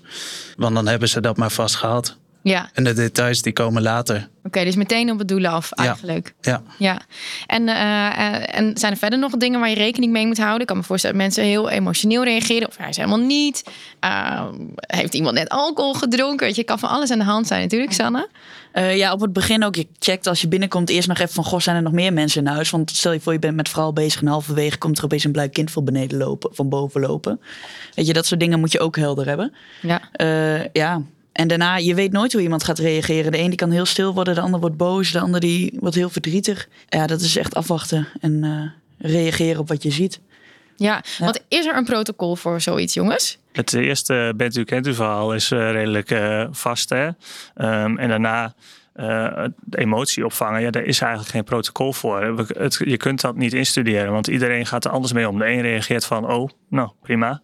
Want 0.57 0.75
dan 0.75 0.87
hebben 0.87 1.09
ze 1.09 1.21
dat 1.21 1.37
maar 1.37 1.51
vast 1.51 1.75
gehad. 1.75 2.17
Ja. 2.43 2.71
En 2.73 2.85
de 2.85 2.93
details 2.93 3.43
die 3.43 3.53
komen 3.53 3.83
later. 3.83 4.29
Oké, 4.45 4.65
dus 4.65 4.77
meteen 4.77 5.11
op 5.11 5.19
het 5.19 5.29
doel 5.29 5.47
af 5.47 5.73
eigenlijk. 5.73 6.35
Ja. 6.41 6.63
ja. 6.79 7.01
En, 7.47 7.63
uh, 7.63 8.57
en 8.57 8.77
zijn 8.77 8.93
er 8.93 8.99
verder 8.99 9.19
nog 9.19 9.33
dingen 9.33 9.61
waar 9.61 9.69
je 9.69 9.75
rekening 9.75 10.13
mee 10.13 10.27
moet 10.27 10.39
houden? 10.39 10.61
Ik 10.61 10.67
kan 10.67 10.77
me 10.77 10.83
voorstellen 10.83 11.17
dat 11.17 11.27
mensen 11.27 11.45
heel 11.45 11.71
emotioneel 11.71 12.25
reageren. 12.25 12.69
Of 12.69 12.77
hij 12.77 12.89
is 12.89 12.97
helemaal 12.97 13.19
niet. 13.19 13.65
Uh, 14.05 14.49
heeft 14.77 15.15
iemand 15.15 15.35
net 15.35 15.49
alcohol 15.49 15.95
gedronken? 15.95 16.47
Weet 16.47 16.57
je, 16.57 16.65
kan 16.65 16.79
van 16.79 16.89
alles 16.89 17.11
aan 17.11 17.19
de 17.19 17.25
hand 17.25 17.47
zijn 17.47 17.63
natuurlijk, 17.63 17.93
Sanne. 17.93 18.29
Uh, 18.75 18.97
ja, 18.97 19.13
op 19.13 19.21
het 19.21 19.33
begin 19.33 19.65
ook. 19.65 19.75
Je 19.75 19.87
checkt 19.99 20.27
als 20.27 20.41
je 20.41 20.49
binnenkomt 20.49 20.91
eerst 20.91 21.09
nog 21.09 21.19
even 21.19 21.35
van... 21.35 21.45
Goh, 21.45 21.61
zijn 21.61 21.77
er 21.77 21.83
nog 21.83 21.93
meer 21.93 22.13
mensen 22.13 22.47
in 22.47 22.53
huis? 22.53 22.71
Want 22.71 22.91
stel 22.91 23.13
je 23.13 23.21
voor, 23.21 23.33
je 23.33 23.39
bent 23.39 23.57
met 23.57 23.69
vrouw 23.69 23.93
bezig... 23.93 24.21
en 24.21 24.27
halverwege 24.27 24.79
komt 24.79 24.99
er 24.99 25.05
opeens 25.05 25.25
een 25.25 25.33
blij 25.33 25.49
kind 25.49 25.71
van 25.71 25.85
beneden 25.85 26.19
lopen... 26.19 26.55
van 26.55 26.69
boven 26.69 27.01
lopen. 27.01 27.41
Weet 27.95 28.07
je, 28.07 28.13
dat 28.13 28.27
soort 28.27 28.41
dingen 28.41 28.61
moet 28.61 28.73
je 28.73 28.81
ook 28.81 28.97
helder 28.97 29.27
hebben. 29.27 29.53
Ja. 29.83 30.01
ja, 30.73 31.03
en 31.39 31.49
daarna, 31.49 31.77
je 31.77 31.95
weet 31.95 32.13
nooit 32.13 32.33
hoe 32.33 32.43
iemand 32.43 32.65
gaat 32.65 32.79
reageren. 32.79 33.33
De 33.33 33.39
een 33.39 33.49
die 33.49 33.59
kan 33.59 33.71
heel 33.71 33.87
stil 33.87 34.15
worden, 34.15 34.35
de 34.35 34.41
ander 34.41 34.61
wordt 34.61 34.77
boos, 34.77 35.13
de 35.13 35.21
ander 35.21 35.41
die 35.41 35.77
wordt 35.81 35.97
heel 35.97 36.11
verdrietig. 36.11 36.69
Ja, 36.89 37.07
dat 37.07 37.21
is 37.21 37.37
echt 37.37 37.55
afwachten 37.55 38.09
en 38.21 38.45
uh, 38.45 39.11
reageren 39.13 39.61
op 39.61 39.69
wat 39.69 39.83
je 39.83 39.91
ziet. 39.91 40.21
Ja, 40.77 41.03
want 41.19 41.41
is 41.49 41.67
er 41.67 41.77
een 41.77 41.85
protocol 41.85 42.37
voor 42.37 42.61
zoiets, 42.61 42.95
jongens? 42.95 43.39
Het 43.53 43.73
eerste 43.73 44.33
bent 44.37 44.57
u 44.57 44.65
kent 44.65 44.87
u 44.87 44.95
verhaal 44.95 45.35
is 45.35 45.51
uh, 45.51 45.71
redelijk 45.71 46.11
uh, 46.11 46.47
vast. 46.51 46.89
Hè? 46.89 47.07
Um, 47.07 47.99
en 47.99 48.09
daarna 48.09 48.55
uh, 48.97 49.45
emotie 49.71 50.25
opvangen, 50.25 50.61
ja, 50.61 50.71
daar 50.71 50.85
is 50.85 51.01
eigenlijk 51.01 51.31
geen 51.33 51.45
protocol 51.45 51.93
voor. 51.93 52.47
Het, 52.49 52.81
je 52.85 52.97
kunt 52.97 53.21
dat 53.21 53.37
niet 53.37 53.53
instuderen, 53.53 54.13
want 54.13 54.27
iedereen 54.27 54.67
gaat 54.67 54.85
er 54.85 54.91
anders 54.91 55.13
mee 55.13 55.29
om. 55.29 55.39
De 55.39 55.47
een 55.47 55.61
reageert 55.61 56.05
van, 56.05 56.31
oh, 56.31 56.49
nou 56.69 56.91
prima. 57.03 57.43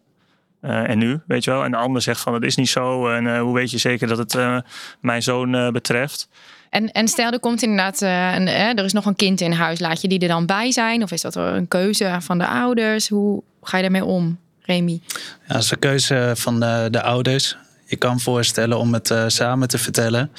Uh, 0.64 0.88
en 0.88 0.98
nu, 0.98 1.20
weet 1.26 1.44
je 1.44 1.50
wel. 1.50 1.64
En 1.64 1.70
de 1.70 1.76
ander 1.76 2.02
zegt 2.02 2.20
van 2.20 2.34
het 2.34 2.42
is 2.42 2.56
niet 2.56 2.68
zo. 2.68 3.08
En 3.08 3.24
uh, 3.24 3.40
hoe 3.40 3.54
weet 3.54 3.70
je 3.70 3.78
zeker 3.78 4.08
dat 4.08 4.18
het 4.18 4.34
uh, 4.34 4.58
mijn 5.00 5.22
zoon 5.22 5.72
betreft? 5.72 6.28
En, 6.70 6.92
en 6.92 7.08
stel, 7.08 7.30
er 7.30 7.40
komt 7.40 7.62
inderdaad, 7.62 8.00
een, 8.00 8.48
er 8.48 8.84
is 8.84 8.92
nog 8.92 9.06
een 9.06 9.16
kind 9.16 9.40
in 9.40 9.52
huis. 9.52 9.80
Laat 9.80 10.00
je 10.00 10.08
die 10.08 10.18
er 10.18 10.28
dan 10.28 10.46
bij 10.46 10.72
zijn? 10.72 11.02
Of 11.02 11.10
is 11.10 11.20
dat 11.20 11.34
een 11.34 11.68
keuze 11.68 12.16
van 12.20 12.38
de 12.38 12.46
ouders? 12.46 13.08
Hoe 13.08 13.42
ga 13.62 13.76
je 13.76 13.82
daarmee 13.82 14.04
om, 14.04 14.38
Remy? 14.60 15.00
Ja, 15.46 15.54
dat 15.54 15.62
is 15.62 15.70
een 15.70 15.78
keuze 15.78 16.32
van 16.36 16.60
de, 16.60 16.88
de 16.90 17.02
ouders. 17.02 17.56
Je 17.86 17.96
kan 17.96 18.20
voorstellen 18.20 18.78
om 18.78 18.92
het 18.92 19.14
samen 19.26 19.68
te 19.68 19.78
vertellen. 19.78 20.30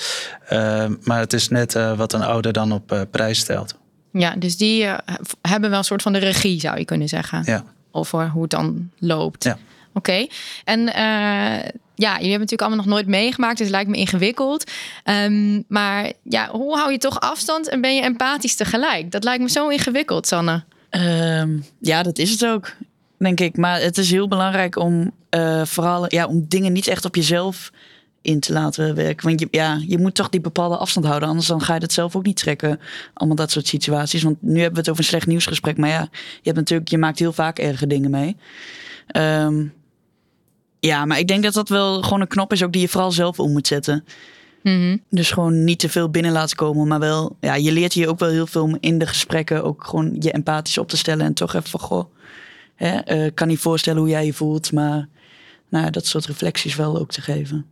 maar 1.04 1.20
het 1.20 1.34
is 1.34 1.50
net 1.50 1.74
wat 1.74 2.14
een 2.14 2.24
ouder 2.24 2.54
dan 2.54 2.72
op 2.72 3.08
prijs 3.12 3.40
stelt. 3.40 3.76
Ja, 4.12 4.36
dus 4.36 4.58
die 4.58 4.88
hebben 5.42 5.70
wel 5.70 5.80
een 5.80 5.86
soort 5.86 6.02
van 6.02 6.14
de 6.14 6.20
regie, 6.20 6.60
zou 6.60 6.78
je 6.78 6.86
kunnen 6.86 7.08
zeggen. 7.08 7.42
Ja. 7.46 7.64
Over 7.92 8.30
hoe 8.30 8.42
het 8.42 8.52
dan 8.52 8.92
loopt. 9.00 9.44
Ja. 9.44 9.58
Oké. 9.98 10.28
En 10.64 10.80
uh, 10.80 11.64
ja, 11.96 12.14
jullie 12.14 12.32
hebben 12.32 12.40
natuurlijk 12.40 12.62
allemaal 12.62 12.86
nog 12.86 12.94
nooit 12.94 13.08
meegemaakt, 13.08 13.58
dus 13.58 13.68
het 13.68 13.76
lijkt 13.76 13.90
me 13.90 13.98
ingewikkeld. 13.98 14.72
Um, 15.04 15.64
maar 15.68 16.12
ja, 16.24 16.50
hoe 16.52 16.78
hou 16.78 16.92
je 16.92 16.98
toch 16.98 17.20
afstand 17.20 17.70
en 17.70 17.82
ben 17.82 17.96
je 17.96 18.02
empathisch 18.02 18.56
tegelijk? 18.56 19.12
Dat 19.12 19.24
lijkt 19.24 19.42
me 19.42 19.50
zo 19.50 19.68
ingewikkeld, 19.68 20.28
Sanne. 20.28 20.64
Um, 20.90 21.66
ja, 21.80 22.04
dat 22.04 22.18
is 22.18 22.32
het 22.32 22.46
ook, 22.46 22.76
denk 23.18 23.40
ik. 23.40 23.58
Maar 23.58 23.82
het 23.82 23.98
is 23.98 24.12
heel 24.12 24.28
belangrijk 24.28 24.76
om 24.76 25.12
uh, 25.36 25.66
vooral 25.66 26.06
ja, 26.08 26.26
om 26.26 26.46
dingen 26.48 26.74
niet 26.74 26.88
echt 26.88 27.06
op 27.06 27.16
jezelf 27.16 27.72
in 28.22 28.40
te 28.40 28.54
laten 28.54 28.96
werken. 28.96 29.28
Want 29.28 29.40
je, 29.40 29.48
ja, 29.52 29.82
je 29.88 29.98
moet 29.98 30.16
toch 30.16 30.30
die 30.30 30.42
bepaalde 30.42 30.78
afstand 30.78 31.06
houden. 31.06 31.30
Anders 31.30 31.48
dan 31.48 31.62
ga 31.62 31.74
je 31.74 31.82
het 31.82 31.94
zelf 31.94 32.16
ook 32.16 32.26
niet 32.26 32.38
trekken. 32.38 32.80
Allemaal 33.14 33.36
dat 33.36 33.52
soort 33.52 33.68
situaties. 33.68 34.24
Want 34.24 34.42
nu 34.42 34.54
hebben 34.54 34.74
we 34.74 34.80
het 34.80 34.90
over 34.90 35.02
een 35.02 35.10
slecht 35.10 35.28
nieuwsgesprek. 35.28 35.78
Maar 35.78 35.90
ja, 35.90 36.08
je 36.12 36.42
hebt 36.44 36.58
natuurlijk, 36.58 36.90
je 36.90 36.98
maakt 36.98 37.20
heel 37.20 37.34
vaak 37.34 37.60
erge 37.60 37.88
dingen 37.88 38.12
mee. 38.12 38.36
Um, 39.16 39.74
ja, 40.86 41.06
maar 41.06 41.20
ik 41.20 41.28
denk 41.28 41.44
dat 41.44 41.54
dat 41.54 41.70
wel 41.70 42.02
gewoon 42.02 42.22
een 42.22 42.28
knop 42.28 42.52
is 42.52 42.64
ook 42.64 42.72
die 42.72 42.82
je 42.82 42.88
vooral 42.88 43.12
zelf 43.12 43.40
om 43.40 43.52
moet 43.52 43.68
zetten. 43.68 44.06
Mm 44.64 45.02
Dus 45.10 45.32
gewoon 45.32 45.64
niet 45.64 45.80
te 45.80 45.90
veel 45.90 46.10
binnen 46.10 46.32
laten 46.32 46.58
komen, 46.58 46.88
maar 46.88 47.00
wel, 47.00 47.38
ja, 47.40 47.56
je 47.56 47.72
leert 47.72 47.94
hier 47.94 48.10
ook 48.10 48.20
wel 48.20 48.30
heel 48.30 48.48
veel 48.48 48.64
om 48.64 48.78
in 48.80 48.98
de 48.98 49.08
gesprekken 49.08 49.64
ook 49.64 49.84
gewoon 49.84 50.16
je 50.20 50.32
empathisch 50.32 50.78
op 50.78 50.90
te 50.90 50.98
stellen 50.98 51.26
en 51.26 51.34
toch 51.34 51.54
even 51.54 51.70
van, 51.70 51.80
goh, 51.80 52.06
hè, 52.76 53.26
uh, 53.26 53.32
kan 53.34 53.48
niet 53.48 53.60
voorstellen 53.60 54.00
hoe 54.00 54.10
jij 54.10 54.26
je 54.26 54.34
voelt, 54.34 54.72
maar 54.72 55.08
nou, 55.70 55.90
dat 55.90 56.06
soort 56.06 56.26
reflecties 56.26 56.76
wel 56.76 57.00
ook 57.00 57.12
te 57.12 57.22
geven. 57.22 57.66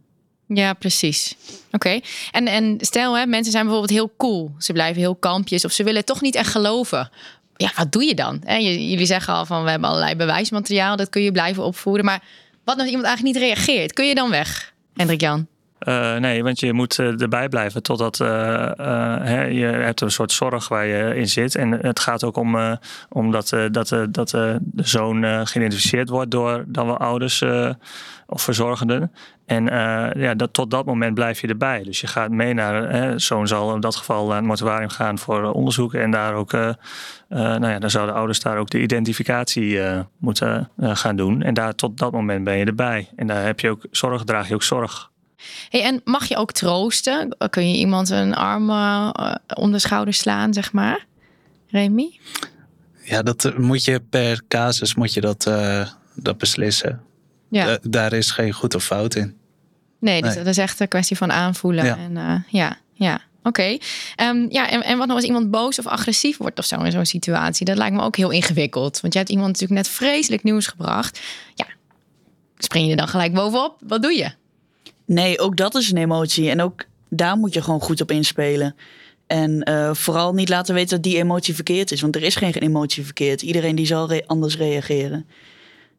Ja, 0.47 0.73
precies. 0.73 1.35
Oké. 1.71 1.99
En, 2.31 2.47
en 2.47 2.77
stel, 2.79 3.17
hè, 3.17 3.25
mensen 3.25 3.51
zijn 3.51 3.63
bijvoorbeeld 3.63 3.99
heel 3.99 4.13
cool. 4.17 4.51
Ze 4.57 4.73
blijven 4.73 5.01
heel 5.01 5.15
kampjes 5.15 5.65
of 5.65 5.71
ze 5.71 5.83
willen 5.83 6.05
toch 6.05 6.21
niet 6.21 6.35
echt 6.35 6.51
geloven. 6.51 7.09
Ja, 7.55 7.71
wat 7.75 7.91
doe 7.91 8.03
je 8.03 8.15
dan? 8.15 8.41
Jullie 8.47 9.05
zeggen 9.05 9.33
al 9.33 9.45
van 9.45 9.63
we 9.63 9.69
hebben 9.69 9.89
allerlei 9.89 10.15
bewijsmateriaal, 10.15 10.95
dat 10.95 11.09
kun 11.09 11.21
je 11.21 11.31
blijven 11.31 11.63
opvoeren. 11.63 12.05
Maar 12.05 12.23
wat 12.63 12.77
als 12.79 12.87
iemand 12.87 13.05
eigenlijk 13.05 13.35
niet 13.35 13.43
reageert? 13.43 13.93
Kun 13.93 14.05
je 14.05 14.15
dan 14.15 14.29
weg, 14.29 14.73
Hendrik 14.93 15.21
Jan? 15.21 15.47
Uh, 15.87 16.15
nee, 16.15 16.43
want 16.43 16.59
je 16.59 16.73
moet 16.73 16.97
uh, 16.97 17.21
erbij 17.21 17.49
blijven 17.49 17.83
totdat 17.83 18.19
uh, 18.19 18.27
hè, 19.21 19.43
je 19.43 19.65
hebt 19.65 20.01
een 20.01 20.11
soort 20.11 20.31
zorg 20.31 20.67
waar 20.67 20.85
je 20.85 21.15
in 21.15 21.27
zit. 21.27 21.55
En 21.55 21.71
het 21.71 21.99
gaat 21.99 22.23
ook 22.23 22.37
om, 22.37 22.77
om 23.09 23.31
dat, 23.31 23.57
dat, 23.71 23.95
dat 24.09 24.29
de 24.29 24.59
zoon 24.75 25.47
geïdentificeerd 25.47 26.09
wordt 26.09 26.31
door 26.31 26.63
dan 26.67 26.85
wel 26.85 26.97
ouders 26.97 27.43
of 28.27 28.41
verzorgenden. 28.41 29.11
En 29.45 29.65
ja, 30.15 30.33
dat, 30.33 30.53
tot 30.53 30.71
dat 30.71 30.85
moment 30.85 31.13
blijf 31.13 31.41
je 31.41 31.47
erbij. 31.47 31.83
Dus 31.83 32.01
je 32.01 32.07
gaat 32.07 32.29
mee 32.29 32.53
naar, 32.53 32.89
hè, 32.89 33.19
zoon 33.19 33.47
zal 33.47 33.73
in 33.73 33.79
dat 33.79 33.95
geval 33.95 34.27
naar 34.27 34.35
het 34.35 34.45
mortuarium 34.45 34.89
gaan 34.89 35.17
voor 35.17 35.51
onderzoek. 35.51 35.93
En 35.93 36.11
daar 36.11 36.33
ook, 36.33 36.51
nou 37.27 37.67
ja, 37.67 37.79
dan 37.79 37.89
zouden 37.89 38.15
ouders 38.15 38.39
daar 38.39 38.57
ook 38.57 38.69
de 38.69 38.81
identificatie 38.81 39.79
moeten 40.17 40.69
gaan 40.77 41.15
doen. 41.15 41.41
En 41.41 41.53
daar 41.53 41.75
tot 41.75 41.97
dat 41.97 42.11
moment 42.11 42.43
ben 42.43 42.57
je 42.57 42.65
erbij. 42.65 43.09
En 43.15 43.27
daar 43.27 43.45
heb 43.45 43.59
je 43.59 43.69
ook 43.69 43.85
zorg, 43.91 44.23
draag 44.23 44.47
je 44.47 44.53
ook 44.53 44.63
zorg. 44.63 45.11
Hey, 45.69 45.83
en 45.83 46.01
mag 46.03 46.25
je 46.25 46.35
ook 46.35 46.51
troosten? 46.51 47.37
Kun 47.49 47.69
je 47.69 47.77
iemand 47.77 48.09
een 48.09 48.35
arm 48.35 48.69
uh, 48.69 49.09
om 49.55 49.71
de 49.71 49.79
schouder 49.79 50.13
slaan, 50.13 50.53
zeg 50.53 50.71
maar? 50.71 51.05
Remy? 51.67 52.19
Ja, 53.03 53.21
dat 53.21 53.45
eh, 53.45 53.57
moet 53.57 53.83
je 53.83 53.99
per 54.09 54.41
casus 54.47 54.95
moet 54.95 55.13
je 55.13 55.21
dat, 55.21 55.45
uh, 55.47 55.87
dat 56.15 56.37
beslissen. 56.37 57.01
Ja. 57.49 57.77
daar 57.81 58.13
is 58.13 58.31
geen 58.31 58.51
goed 58.51 58.75
of 58.75 58.83
fout 58.83 59.15
in. 59.15 59.37
Nee, 59.99 60.21
dus 60.21 60.35
nee. 60.35 60.43
dat 60.43 60.53
is 60.53 60.57
echt 60.57 60.79
een 60.79 60.87
kwestie 60.87 61.17
van 61.17 61.31
aanvoelen. 61.31 61.85
Ja, 61.85 61.97
en, 61.97 62.15
uh, 62.15 62.35
ja, 62.47 62.77
ja. 62.93 63.21
Oké. 63.43 63.61
Okay. 63.61 63.81
Um, 64.29 64.51
ja, 64.51 64.69
en, 64.69 64.83
en 64.83 64.97
wat 64.97 65.07
nou 65.07 65.19
als 65.19 65.27
iemand 65.27 65.51
boos 65.51 65.79
of 65.79 65.87
agressief 65.87 66.37
wordt 66.37 66.59
of 66.59 66.65
zo 66.65 66.81
in 66.81 66.91
zo'n 66.91 67.05
situatie? 67.05 67.65
Dat 67.65 67.77
lijkt 67.77 67.95
me 67.95 68.01
ook 68.01 68.15
heel 68.15 68.29
ingewikkeld. 68.29 69.01
Want 69.01 69.13
je 69.13 69.19
hebt 69.19 69.31
iemand 69.31 69.47
natuurlijk 69.47 69.79
net 69.81 69.89
vreselijk 69.89 70.43
nieuws 70.43 70.67
gebracht. 70.67 71.19
Ja, 71.55 71.65
spring 72.57 72.85
je 72.85 72.91
er 72.91 72.97
dan 72.97 73.07
gelijk 73.07 73.33
bovenop? 73.33 73.77
Wat 73.79 74.01
doe 74.01 74.13
je? 74.13 74.31
Nee, 75.05 75.39
ook 75.39 75.57
dat 75.57 75.75
is 75.75 75.91
een 75.91 75.97
emotie. 75.97 76.49
En 76.49 76.61
ook 76.61 76.85
daar 77.09 77.37
moet 77.37 77.53
je 77.53 77.61
gewoon 77.61 77.81
goed 77.81 78.01
op 78.01 78.11
inspelen. 78.11 78.75
En 79.27 79.69
uh, 79.69 79.93
vooral 79.93 80.33
niet 80.33 80.49
laten 80.49 80.73
weten 80.73 80.89
dat 80.89 81.03
die 81.03 81.17
emotie 81.17 81.55
verkeerd 81.55 81.91
is. 81.91 82.01
Want 82.01 82.15
er 82.15 82.23
is 82.23 82.35
geen 82.35 82.53
emotie 82.53 83.03
verkeerd. 83.03 83.41
Iedereen 83.41 83.75
die 83.75 83.85
zal 83.85 84.07
re 84.07 84.23
anders 84.27 84.57
reageren. 84.57 85.25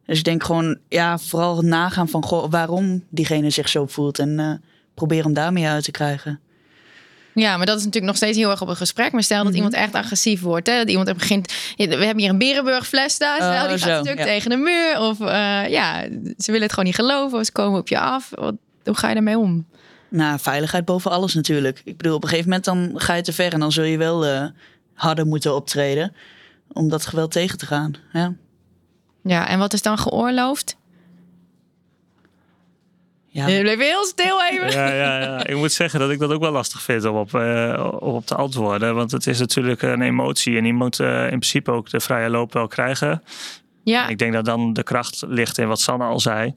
Dus 0.06 0.18
ik 0.18 0.24
denk 0.24 0.44
gewoon, 0.44 0.78
ja, 0.88 1.18
vooral 1.18 1.62
nagaan 1.62 2.08
van 2.08 2.24
goh, 2.24 2.50
waarom 2.50 3.04
diegene 3.08 3.50
zich 3.50 3.68
zo 3.68 3.86
voelt. 3.86 4.18
En 4.18 4.38
uh, 4.38 4.52
probeer 4.94 5.22
hem 5.22 5.32
daarmee 5.32 5.66
uit 5.66 5.84
te 5.84 5.90
krijgen. 5.90 6.40
Ja, 7.34 7.56
maar 7.56 7.66
dat 7.66 7.78
is 7.78 7.84
natuurlijk 7.84 8.12
nog 8.12 8.16
steeds 8.22 8.38
heel 8.38 8.50
erg 8.50 8.62
op 8.62 8.68
een 8.68 8.76
gesprek. 8.76 9.12
Maar 9.12 9.22
stel 9.22 9.36
dat 9.36 9.46
mm 9.46 9.52
-hmm. 9.52 9.64
iemand 9.64 9.82
echt 9.84 9.94
agressief 10.04 10.40
wordt. 10.40 10.66
Hè? 10.66 10.76
Dat 10.76 10.88
iemand 10.88 11.12
begint. 11.14 11.52
We 11.76 11.84
hebben 11.84 12.18
hier 12.18 12.30
een 12.30 12.38
Berenburg 12.38 12.86
fles 12.86 13.18
daar. 13.18 13.36
Stel, 13.36 13.64
oh, 13.64 13.68
die 13.68 13.78
gaat 13.78 14.06
stuk 14.06 14.18
ja. 14.18 14.24
tegen 14.24 14.50
de 14.50 14.56
muur. 14.56 15.00
Of 15.00 15.20
uh, 15.20 15.68
ja, 15.68 16.02
ze 16.38 16.46
willen 16.46 16.62
het 16.62 16.70
gewoon 16.70 16.84
niet 16.84 16.94
geloven. 16.94 17.38
Of 17.38 17.44
ze 17.44 17.52
komen 17.52 17.80
op 17.80 17.88
je 17.88 17.98
af. 17.98 18.30
Wat, 18.34 18.54
hoe 18.84 18.96
ga 18.96 19.08
je 19.08 19.14
daarmee 19.14 19.38
om? 19.38 19.66
Nou, 20.08 20.38
veiligheid 20.38 20.84
boven 20.84 21.10
alles 21.10 21.34
natuurlijk. 21.34 21.80
Ik 21.84 21.96
bedoel, 21.96 22.14
op 22.14 22.22
een 22.22 22.28
gegeven 22.28 22.48
moment 22.48 22.66
dan 22.66 22.92
ga 22.94 23.14
je 23.14 23.22
te 23.22 23.32
ver 23.32 23.52
en 23.52 23.60
dan 23.60 23.72
zul 23.72 23.84
je 23.84 23.98
wel 23.98 24.26
uh, 24.26 24.46
harder 24.94 25.26
moeten 25.26 25.54
optreden 25.54 26.14
om 26.72 26.88
dat 26.88 27.06
geweld 27.06 27.32
tegen 27.32 27.58
te 27.58 27.66
gaan. 27.66 27.94
Ja. 28.12 28.34
ja, 29.22 29.48
en 29.48 29.58
wat 29.58 29.72
is 29.72 29.82
dan 29.82 29.98
geoorloofd? 29.98 30.76
Ja. 33.26 33.46
Je 33.46 33.60
bleef 33.60 33.78
heel 33.78 34.04
stil 34.04 34.42
even. 34.50 34.70
Ja, 34.70 34.92
ja, 34.92 35.20
ja, 35.20 35.46
ik 35.46 35.56
moet 35.56 35.72
zeggen 35.72 36.00
dat 36.00 36.10
ik 36.10 36.18
dat 36.18 36.32
ook 36.32 36.40
wel 36.40 36.52
lastig 36.52 36.82
vind 36.82 37.04
om 37.04 37.16
op, 37.16 37.32
uh, 37.32 37.90
op 37.98 38.26
te 38.26 38.34
antwoorden. 38.34 38.94
Want 38.94 39.10
het 39.10 39.26
is 39.26 39.38
natuurlijk 39.38 39.82
een 39.82 40.02
emotie 40.02 40.56
en 40.56 40.62
die 40.62 40.72
moet 40.72 40.98
uh, 40.98 41.22
in 41.22 41.28
principe 41.28 41.70
ook 41.70 41.90
de 41.90 42.00
vrije 42.00 42.30
loop 42.30 42.52
wel 42.52 42.66
krijgen. 42.66 43.22
Ja. 43.82 44.08
Ik 44.08 44.18
denk 44.18 44.32
dat 44.32 44.44
dan 44.44 44.72
de 44.72 44.82
kracht 44.82 45.22
ligt 45.26 45.58
in 45.58 45.68
wat 45.68 45.80
Sanne 45.80 46.04
al 46.04 46.20
zei. 46.20 46.54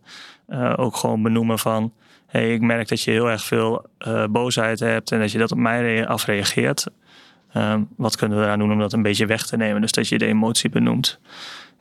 Uh, 0.49 0.73
ook 0.77 0.95
gewoon 0.95 1.23
benoemen 1.23 1.59
van... 1.59 1.93
Hey, 2.27 2.53
ik 2.53 2.61
merk 2.61 2.87
dat 2.87 3.01
je 3.01 3.11
heel 3.11 3.29
erg 3.29 3.43
veel 3.43 3.85
boosheid 4.29 4.79
hebt 4.79 5.11
en 5.11 5.19
dat 5.19 5.31
je 5.31 5.37
dat 5.37 5.51
op 5.51 5.57
mij 5.57 6.07
afreageert. 6.07 6.85
Ehm, 7.53 7.81
wat 7.95 8.15
kunnen 8.15 8.37
we 8.37 8.43
eraan 8.43 8.59
doen 8.59 8.71
om 8.71 8.79
dat 8.79 8.93
een 8.93 9.01
beetje 9.01 9.25
weg 9.25 9.45
te 9.45 9.57
nemen? 9.57 9.81
Dus 9.81 9.91
dat 9.91 10.07
je 10.07 10.17
de 10.17 10.25
emotie 10.25 10.69
benoemt. 10.69 11.19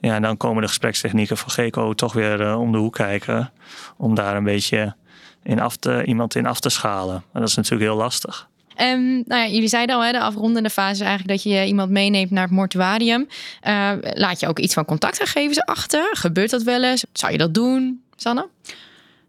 Ja, 0.01 0.15
en 0.15 0.23
dan 0.23 0.37
komen 0.37 0.63
de 0.63 0.69
gesprekstechnieken 0.69 1.37
van 1.37 1.51
GECO 1.51 1.95
toch 1.95 2.13
weer 2.13 2.41
uh, 2.41 2.61
om 2.61 2.73
de 2.73 2.79
hoek 2.79 2.95
kijken. 2.95 3.53
Om 3.97 4.15
daar 4.15 4.37
een 4.37 4.45
beetje 4.45 4.95
in 5.43 5.61
af 5.61 5.77
te, 5.77 6.05
iemand 6.05 6.35
in 6.35 6.47
af 6.47 6.61
te 6.61 6.69
schalen. 6.69 7.15
En 7.15 7.41
dat 7.41 7.49
is 7.49 7.55
natuurlijk 7.55 7.91
heel 7.91 7.99
lastig. 7.99 8.49
Um, 8.81 9.23
nou 9.27 9.43
ja, 9.43 9.47
jullie 9.47 9.69
zeiden 9.69 9.97
al, 9.97 10.05
hè, 10.05 10.13
de 10.13 10.21
afrondende 10.21 10.71
fase 10.71 10.93
is 10.93 11.01
eigenlijk 11.01 11.29
dat 11.29 11.53
je 11.53 11.67
iemand 11.67 11.91
meeneemt 11.91 12.31
naar 12.31 12.43
het 12.43 12.53
mortuarium. 12.53 13.29
Uh, 13.67 13.91
laat 14.01 14.41
je 14.41 14.49
ook 14.49 14.59
iets 14.59 14.75
van 14.75 14.85
contactgegevens 14.85 15.61
achter? 15.61 16.09
Gebeurt 16.13 16.51
dat 16.51 16.63
wel 16.63 16.85
eens? 16.85 17.05
Zou 17.13 17.33
je 17.33 17.39
dat 17.39 17.55
doen, 17.55 18.03
Sanne? 18.17 18.49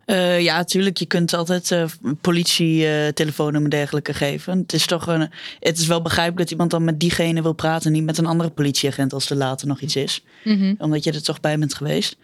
Uh, 0.07 0.41
ja, 0.41 0.57
natuurlijk. 0.57 0.97
Je 0.97 1.05
kunt 1.05 1.33
altijd 1.33 1.71
uh, 1.71 1.83
politie, 2.21 2.85
uh, 2.85 3.07
telefoonnummer 3.07 3.69
dergelijke 3.69 4.13
geven. 4.13 4.57
Het 4.57 4.73
is 4.73 4.85
toch 4.85 5.07
een, 5.07 5.29
het 5.59 5.77
is 5.77 5.87
wel 5.87 6.01
begrijpelijk 6.01 6.41
dat 6.41 6.51
iemand 6.51 6.71
dan 6.71 6.83
met 6.83 6.99
diegene 6.99 7.41
wil 7.41 7.53
praten, 7.53 7.91
niet 7.91 8.03
met 8.03 8.17
een 8.17 8.25
andere 8.25 8.49
politieagent 8.49 9.13
als 9.13 9.29
er 9.29 9.35
later 9.35 9.67
nog 9.67 9.81
iets 9.81 9.95
is. 9.95 10.23
Mm 10.43 10.59
-hmm. 10.59 10.75
Omdat 10.79 11.03
je 11.03 11.11
er 11.11 11.23
toch 11.23 11.39
bij 11.39 11.59
bent 11.59 11.73
geweest. 11.73 12.17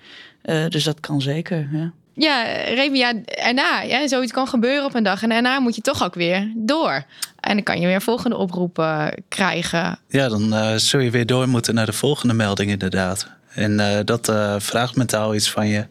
dus 0.70 0.84
dat 0.84 1.00
kan 1.00 1.22
zeker. 1.22 1.70
Ja. 1.72 1.92
Ja, 2.16 2.44
Remy, 2.52 2.98
ja, 2.98 3.14
erna, 3.26 3.82
ja, 3.82 4.08
zoiets 4.08 4.32
kan 4.32 4.48
gebeuren 4.48 4.86
op 4.86 4.96
een 4.96 5.04
dag. 5.04 5.24
En 5.24 5.30
daarna 5.30 5.60
moet 5.60 5.76
je 5.76 5.82
toch 5.82 6.04
ook 6.04 6.14
weer 6.14 6.52
door. 6.56 7.04
En 7.40 7.54
dan 7.54 7.64
kan 7.64 7.80
je 7.80 7.88
weer 7.88 8.02
volgende 8.02 8.38
oproepen 8.38 9.24
krijgen. 9.28 10.00
Ja, 10.08 10.30
dan 10.30 10.80
zul 10.80 11.00
je 11.00 11.12
weer 11.12 11.26
door 11.26 11.48
moeten 11.48 11.74
naar 11.74 11.86
de 11.86 11.94
volgende 11.94 12.34
melding 12.34 12.70
inderdaad. 12.72 13.30
En 13.54 14.06
dat 14.06 14.34
vraagt 14.58 14.96
mentaal 14.96 15.36
iets 15.36 15.50
van 15.50 15.68
je. 15.68 15.86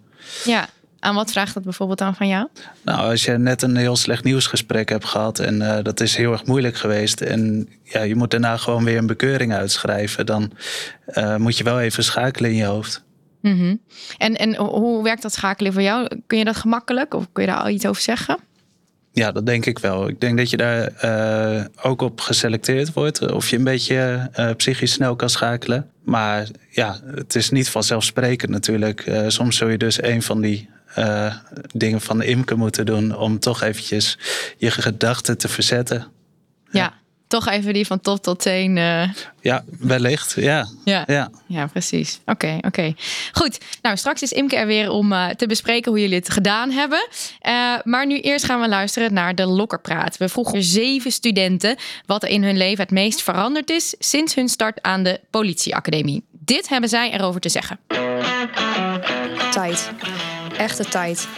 Ja, 0.45 0.69
aan 1.03 1.15
wat 1.15 1.33
vraagt 1.33 1.55
dat 1.55 1.63
bijvoorbeeld 1.63 1.99
dan 1.99 2.15
van 2.15 2.29
jou? 2.29 2.49
Nou, 2.83 3.11
als 3.11 3.25
je 3.25 3.39
net 3.39 3.63
een 3.63 3.77
heel 3.77 3.97
slecht 3.97 4.25
nieuwsgesprek 4.25 4.89
hebt 4.89 5.05
gehad 5.05 5.39
en 5.39 5.61
uh, 5.61 5.79
dat 5.83 6.01
is 6.01 6.17
heel 6.17 6.33
erg 6.33 6.47
moeilijk 6.47 6.77
geweest 6.77 7.21
en 7.21 7.69
ja, 7.83 8.03
je 8.03 8.15
moet 8.15 8.31
daarna 8.31 8.57
gewoon 8.57 8.85
weer 8.85 8.99
een 8.99 9.07
bekeuring 9.07 9.53
uitschrijven, 9.53 10.27
dan 10.27 10.53
uh, 11.07 11.37
moet 11.37 11.59
je 11.59 11.65
wel 11.65 11.81
even 11.81 12.05
schakelen 12.05 12.51
in 12.51 12.57
je 12.57 12.65
hoofd. 12.65 13.05
Mm 13.41 13.59
-hmm. 13.59 13.81
en, 14.19 14.37
en 14.37 14.57
hoe 14.57 15.03
werkt 15.03 15.23
dat 15.23 15.33
schakelen 15.33 15.73
voor 15.73 15.83
jou? 15.83 16.09
Kun 16.27 16.39
je 16.39 16.45
dat 16.45 16.57
gemakkelijk 16.57 17.15
of 17.15 17.27
kun 17.33 17.43
je 17.45 17.51
daar 17.51 17.61
al 17.61 17.69
iets 17.69 17.87
over 17.87 18.03
zeggen? 18.03 18.39
Ja, 19.13 19.33
dat 19.33 19.47
denk 19.47 19.67
ik 19.67 19.79
wel. 19.79 20.09
Ik 20.09 20.21
denk 20.21 20.39
dat 20.39 20.51
je 20.51 20.57
daar 20.57 20.93
uh, 21.05 21.65
ook 21.83 22.03
op 22.03 22.21
geselecteerd 22.21 22.93
wordt. 22.93 23.33
Of 23.33 23.51
je 23.51 23.57
een 23.57 23.65
beetje 23.65 24.31
uh, 24.39 24.51
psychisch 24.57 24.93
snel 24.93 25.17
kan 25.17 25.31
schakelen. 25.31 25.91
Maar 26.05 26.49
ja, 26.71 27.01
het 27.15 27.35
is 27.35 27.51
niet 27.51 27.71
vanzelfsprekend 27.71 28.51
natuurlijk. 28.51 29.07
Uh, 29.07 29.29
soms 29.29 29.57
zul 29.57 29.69
je 29.69 29.79
dus 29.79 30.03
een 30.03 30.23
van 30.23 30.41
die 30.41 30.69
uh, 30.99 31.35
dingen 31.73 32.01
van 32.01 32.19
de 32.19 32.27
imke 32.27 32.55
moeten 32.55 32.87
doen 32.87 33.17
om 33.17 33.39
toch 33.39 33.63
eventjes 33.63 34.19
je 34.57 34.71
gedachten 34.71 35.39
te 35.39 35.49
verzetten. 35.49 36.07
Ja, 36.71 36.81
ja. 36.81 36.95
toch 37.27 37.49
even 37.49 37.73
die 37.73 37.87
van 37.87 38.01
top 38.01 38.23
tot 38.23 38.41
teen. 38.41 38.77
Uh... 38.77 39.09
Ja, 39.41 39.65
wellicht. 39.79 40.35
Ja, 40.37 40.69
ja. 40.85 41.05
ja. 41.07 41.31
ja 41.47 41.67
precies. 41.67 42.21
Oké, 42.21 42.31
okay, 42.31 42.57
oké. 42.57 42.67
Okay. 42.67 42.97
Goed, 43.33 43.59
nou 43.83 43.97
straks 43.97 44.23
is 44.23 44.33
Imke 44.33 44.57
er 44.57 44.67
weer 44.67 44.91
om 44.91 45.13
uh, 45.13 45.29
te 45.29 45.47
bespreken 45.47 45.91
hoe 45.91 46.01
jullie 46.01 46.17
het 46.17 46.31
gedaan 46.31 46.71
hebben. 46.71 47.09
maar 47.85 48.07
nu 48.07 48.21
eerst 48.21 48.45
gaan 48.45 48.61
we 48.61 48.69
luisteren 48.69 49.13
naar 49.13 49.35
de 49.35 49.47
Lokkerpraat. 49.47 50.17
We 50.17 50.29
vroegen 50.29 50.63
zeven 50.63 51.13
studenten 51.13 51.77
wat 52.07 52.23
er 52.23 52.29
in 52.29 52.43
hun 52.43 52.57
leven 52.57 52.83
het 52.83 52.93
meest 52.93 53.23
veranderd 53.23 53.71
is 53.71 53.95
sinds 53.99 54.35
hun 54.35 54.49
start 54.49 54.83
aan 54.83 55.03
de 55.03 55.21
politieacademie. 55.31 56.25
Dit 56.45 56.69
hebben 56.69 56.89
zij 56.89 57.13
erover 57.13 57.41
te 57.41 57.49
zeggen. 57.49 57.79
Tijd 59.51 59.91
echte 60.57 60.85
tijd. 60.85 61.29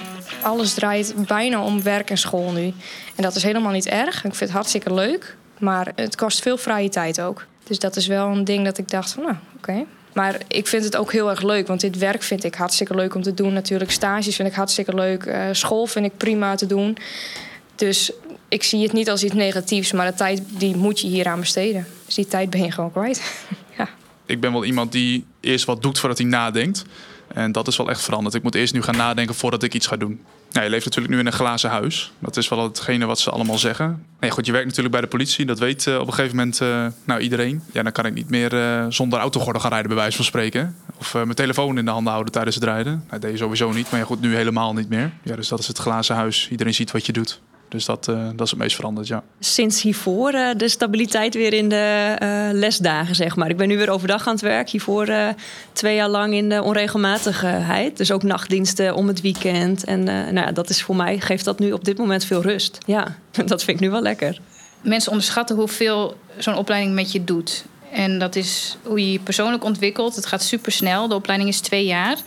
Alles 0.43 0.75
draait 0.75 1.15
bijna 1.27 1.65
om 1.65 1.83
werk 1.83 2.11
en 2.11 2.19
school 2.19 2.53
nu. 2.53 2.73
En 3.15 3.23
dat 3.23 3.35
is 3.35 3.43
helemaal 3.43 3.73
niet 3.73 3.87
erg. 3.87 4.15
Ik 4.17 4.21
vind 4.21 4.39
het 4.39 4.51
hartstikke 4.51 4.95
leuk. 4.95 5.37
Maar 5.59 5.93
het 5.95 6.17
kost 6.17 6.43
veel 6.43 6.57
vrije 6.57 6.89
tijd 6.89 7.21
ook. 7.21 7.47
Dus 7.65 7.79
dat 7.79 7.97
is 7.97 8.07
wel 8.07 8.29
een 8.29 8.45
ding 8.45 8.65
dat 8.65 8.79
ik 8.79 8.89
dacht 8.89 9.13
van, 9.13 9.23
nou, 9.23 9.37
oké. 9.57 9.85
Maar 10.13 10.41
ik 10.49 10.67
vind 10.67 10.85
het 10.85 10.97
ook 10.97 11.13
heel 11.13 11.31
erg 11.31 11.43
leuk, 11.43 11.67
want 11.67 11.81
dit 11.81 11.99
werk 11.99 12.23
vind 12.23 12.45
ik 12.45 12.55
hartstikke 12.55 12.95
leuk 12.95 13.15
om 13.15 13.23
te 13.23 13.35
doen. 13.35 13.53
Natuurlijk, 13.53 13.91
stages 13.91 14.37
vind 14.37 14.49
ik 14.49 14.55
hartstikke 14.55 14.95
leuk. 14.95 15.25
Uh, 15.25 15.49
school 15.53 15.87
vind 15.87 16.07
ik 16.07 16.17
prima 16.17 16.55
te 16.55 16.67
doen. 16.67 16.97
Dus 17.75 18.13
ik 18.49 18.63
zie 18.63 18.83
het 18.83 18.93
niet 18.93 19.11
als 19.11 19.25
iets 19.25 19.35
negatiefs, 19.35 19.93
maar 19.93 20.07
de 20.07 20.17
tijd 20.17 20.43
die 20.49 20.77
moet 20.77 21.01
je 21.01 21.07
hier 21.07 21.27
aan 21.27 21.41
besteden. 21.41 21.87
Dus 22.07 22.15
die 22.15 22.27
tijd 22.27 22.51
ben 22.51 22.65
je 22.65 22.71
gewoon 22.71 22.93
kwijt. 22.93 23.23
ja. 23.79 23.89
Ik 24.27 24.41
ben 24.41 24.53
wel 24.53 24.65
iemand 24.65 24.93
die 24.93 25.25
eerst 25.41 25.65
wat 25.65 25.83
doet 25.83 25.99
voordat 25.99 26.19
hij 26.19 26.27
nadenkt. 26.27 26.85
En 27.35 27.53
dat 27.53 27.69
is 27.69 27.77
wel 27.77 27.91
echt 27.91 28.03
veranderd. 28.03 28.35
Ik 28.35 28.43
moet 28.43 28.55
eerst 28.55 28.75
nu 28.75 28.83
gaan 28.83 28.97
nadenken 28.97 29.35
voordat 29.35 29.63
ik 29.63 29.75
iets 29.75 29.87
ga 29.87 29.97
doen. 29.97 30.21
Ja, 30.51 30.63
je 30.63 30.71
leeft 30.71 30.85
natuurlijk 30.85 31.15
nu 31.15 31.21
in 31.21 31.27
een 31.27 31.33
glazen 31.33 31.71
huis. 31.71 32.13
Dat 32.19 32.37
is 32.37 32.49
wel 32.49 32.63
hetgene 32.63 33.07
wat 33.07 33.19
ze 33.19 33.31
allemaal 33.31 33.59
zeggen. 33.59 34.05
Nee, 34.21 34.31
goed, 34.31 34.47
je 34.47 34.53
werkt 34.53 34.67
natuurlijk 34.67 34.95
bij 34.95 35.03
de 35.03 35.11
politie. 35.11 35.47
Dat 35.47 35.59
weet 35.59 35.87
uh, 35.87 35.99
op 35.99 36.07
een 36.07 36.13
gegeven 36.13 36.37
moment 36.37 36.61
uh, 36.61 36.87
nou, 37.05 37.21
iedereen. 37.21 37.63
Ja, 37.73 37.83
dan 37.83 37.93
kan 37.93 38.07
ik 38.07 38.15
niet 38.15 38.31
meer 38.31 38.55
uh, 38.55 38.87
zonder 38.89 39.19
autogordel 39.19 39.61
gaan 39.61 39.71
rijden, 39.71 39.89
bij 39.89 39.99
wijze 39.99 40.17
van 40.17 40.25
spreken. 40.25 40.77
Of 40.99 41.15
mijn 41.15 41.35
telefoon 41.35 41.79
in 41.79 41.85
de 41.85 41.91
handen 41.91 42.13
houden 42.13 42.33
tijdens 42.33 42.55
het 42.55 42.65
rijden. 42.65 42.93
Nou, 42.93 43.07
dat 43.11 43.21
deed 43.21 43.31
je 43.31 43.37
sowieso 43.37 43.73
niet. 43.73 43.91
Maar 43.91 44.01
ja, 44.01 44.07
goed, 44.07 44.21
nu 44.21 44.35
helemaal 44.35 44.75
niet 44.75 44.89
meer. 44.89 45.13
Ja, 45.23 45.37
dus 45.37 45.49
dat 45.49 45.59
is 45.59 45.67
het 45.67 45.79
glazen 45.79 46.15
huis. 46.15 46.49
Iedereen 46.51 46.75
ziet 46.75 46.91
wat 46.91 47.07
je 47.07 47.13
doet. 47.13 47.41
Dus 47.75 47.85
dat, 47.85 48.09
uh, 48.09 48.29
dat 48.35 48.41
is 48.41 48.51
het 48.51 48.61
meest 48.61 48.77
veranderd, 48.77 49.07
ja. 49.07 49.23
Sinds 49.39 49.83
hiervoor 49.83 50.35
uh, 50.35 50.49
de 50.57 50.69
stabiliteit 50.69 51.35
weer 51.35 51.53
in 51.53 51.69
de 51.69 52.17
uh, 52.23 52.59
lesdagen, 52.59 53.15
zeg 53.15 53.37
maar. 53.37 53.51
Ik 53.51 53.57
ben 53.57 53.69
nu 53.69 53.77
weer 53.77 53.91
overdag 53.91 54.27
aan 54.27 54.33
het 54.33 54.43
werk. 54.43 54.69
Hiervoor 54.69 55.09
twee 55.73 55.95
jaar 55.95 56.09
lang 56.09 56.35
in 56.35 56.49
de 56.49 56.63
onregelmatigheid. 56.63 57.97
Dus 57.97 58.11
ook 58.11 58.23
nachtdiensten 58.23 58.95
om 58.95 59.09
het 59.09 59.21
weekend. 59.21 59.85
En 59.85 60.05
nou, 60.35 60.53
dat 60.53 60.71
is 60.71 60.83
voor 60.83 60.97
mij, 60.97 61.21
geeft 61.21 61.45
dat 61.45 61.59
nu 61.59 61.73
op 61.73 61.85
dit 61.85 61.99
moment 61.99 62.25
veel 62.25 62.43
rust. 62.43 62.79
Ja, 62.87 63.17
dat 63.47 63.65
vind 63.65 63.81
ik 63.81 63.81
nu 63.81 63.91
wel 63.91 64.03
lekker. 64.03 64.41
Mensen 64.81 65.11
onderschatten 65.11 65.57
hoeveel 65.57 66.17
zo'n 66.39 66.57
opleiding 66.57 66.95
met 66.95 67.13
je 67.13 67.25
doet. 67.25 67.65
En 67.93 68.19
dat 68.19 68.37
is 68.37 68.77
hoe 68.83 69.01
je 69.01 69.13
je 69.13 69.19
persoonlijk 69.19 69.65
ontwikkelt. 69.65 70.17
Het 70.17 70.27
gaat 70.27 70.43
super 70.43 70.73
snel. 70.73 71.09
De 71.09 71.15
opleiding 71.15 71.51
is 71.51 71.61
twee 71.61 71.85
jaar. 71.85 72.19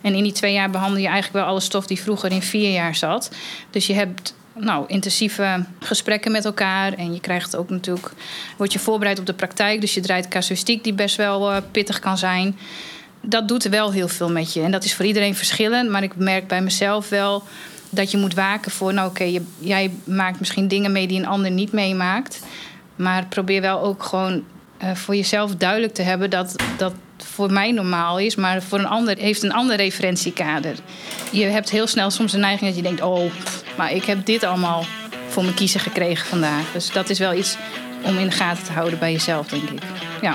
En 0.00 0.14
in 0.14 0.22
die 0.22 0.32
twee 0.32 0.52
jaar 0.52 0.70
behandel 0.70 1.00
je 1.00 1.06
eigenlijk 1.06 1.44
wel 1.44 1.52
alle 1.52 1.60
stof 1.60 1.86
die 1.86 2.00
vroeger 2.00 2.32
in 2.32 2.42
vier 2.42 2.72
jaar 2.72 2.94
zat. 2.94 3.30
Dus 3.70 3.86
je 3.86 3.94
hebt 3.94 4.34
nou, 4.54 4.84
intensieve 4.86 5.64
gesprekken 5.80 6.32
met 6.32 6.44
elkaar. 6.44 6.92
En 6.92 7.14
je 7.14 7.20
krijgt 7.20 7.56
ook 7.56 7.70
natuurlijk, 7.70 8.12
word 8.56 8.72
je 8.72 8.78
voorbereid 8.78 9.18
op 9.18 9.26
de 9.26 9.34
praktijk. 9.34 9.80
Dus 9.80 9.94
je 9.94 10.00
draait 10.00 10.28
casuïstiek 10.28 10.84
die 10.84 10.92
best 10.92 11.16
wel 11.16 11.52
uh, 11.52 11.56
pittig 11.70 11.98
kan 11.98 12.18
zijn. 12.18 12.58
Dat 13.20 13.48
doet 13.48 13.64
wel 13.64 13.92
heel 13.92 14.08
veel 14.08 14.30
met 14.30 14.52
je. 14.52 14.62
En 14.62 14.70
dat 14.70 14.84
is 14.84 14.94
voor 14.94 15.04
iedereen 15.04 15.34
verschillend. 15.34 15.90
Maar 15.90 16.02
ik 16.02 16.16
merk 16.16 16.46
bij 16.46 16.62
mezelf 16.62 17.08
wel 17.08 17.42
dat 17.90 18.10
je 18.10 18.16
moet 18.16 18.34
waken 18.34 18.70
voor... 18.70 18.94
nou 18.94 19.08
oké, 19.08 19.40
jij 19.58 19.90
maakt 20.04 20.38
misschien 20.38 20.68
dingen 20.68 20.92
mee 20.92 21.06
die 21.06 21.18
een 21.18 21.26
ander 21.26 21.50
niet 21.50 21.72
meemaakt. 21.72 22.40
Maar 22.96 23.26
probeer 23.26 23.60
wel 23.60 23.80
ook 23.80 24.02
gewoon 24.02 24.44
uh, 24.82 24.94
voor 24.94 25.16
jezelf 25.16 25.54
duidelijk 25.56 25.94
te 25.94 26.02
hebben... 26.02 26.30
dat, 26.30 26.56
dat 26.76 26.92
voor 27.24 27.52
mij 27.52 27.72
normaal 27.72 28.18
is, 28.18 28.34
maar 28.34 28.62
voor 28.62 28.78
een 28.78 28.86
ander 28.86 29.18
heeft 29.18 29.42
een 29.42 29.52
ander 29.52 29.76
referentiekader. 29.76 30.74
Je 31.30 31.44
hebt 31.44 31.70
heel 31.70 31.86
snel 31.86 32.10
soms 32.10 32.32
een 32.32 32.40
neiging 32.40 32.66
dat 32.66 32.76
je 32.76 32.82
denkt: 32.82 33.02
oh, 33.02 33.32
maar 33.76 33.92
ik 33.92 34.04
heb 34.04 34.26
dit 34.26 34.44
allemaal 34.44 34.84
voor 35.28 35.42
mijn 35.42 35.54
kiezen 35.54 35.80
gekregen 35.80 36.26
vandaag. 36.26 36.72
Dus 36.72 36.90
dat 36.90 37.10
is 37.10 37.18
wel 37.18 37.34
iets 37.34 37.56
om 38.02 38.18
in 38.18 38.26
de 38.26 38.34
gaten 38.34 38.64
te 38.64 38.72
houden 38.72 38.98
bij 38.98 39.12
jezelf, 39.12 39.46
denk 39.48 39.70
ik. 39.70 39.82
Ja. 40.20 40.34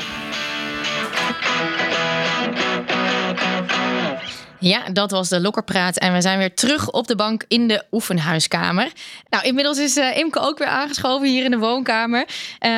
Ja, 4.59 4.89
dat 4.93 5.11
was 5.11 5.29
de 5.29 5.39
Lokkerpraat. 5.39 5.97
En 5.97 6.13
we 6.13 6.21
zijn 6.21 6.37
weer 6.37 6.53
terug 6.53 6.91
op 6.91 7.07
de 7.07 7.15
bank 7.15 7.43
in 7.47 7.67
de 7.67 7.83
oefenhuiskamer. 7.91 8.91
Nou, 9.29 9.45
inmiddels 9.45 9.77
is 9.77 9.97
uh, 9.97 10.17
Imke 10.17 10.39
ook 10.39 10.57
weer 10.57 10.67
aangeschoven 10.67 11.27
hier 11.27 11.43
in 11.43 11.51
de 11.51 11.57
woonkamer. 11.57 12.25
Uh, 12.25 12.69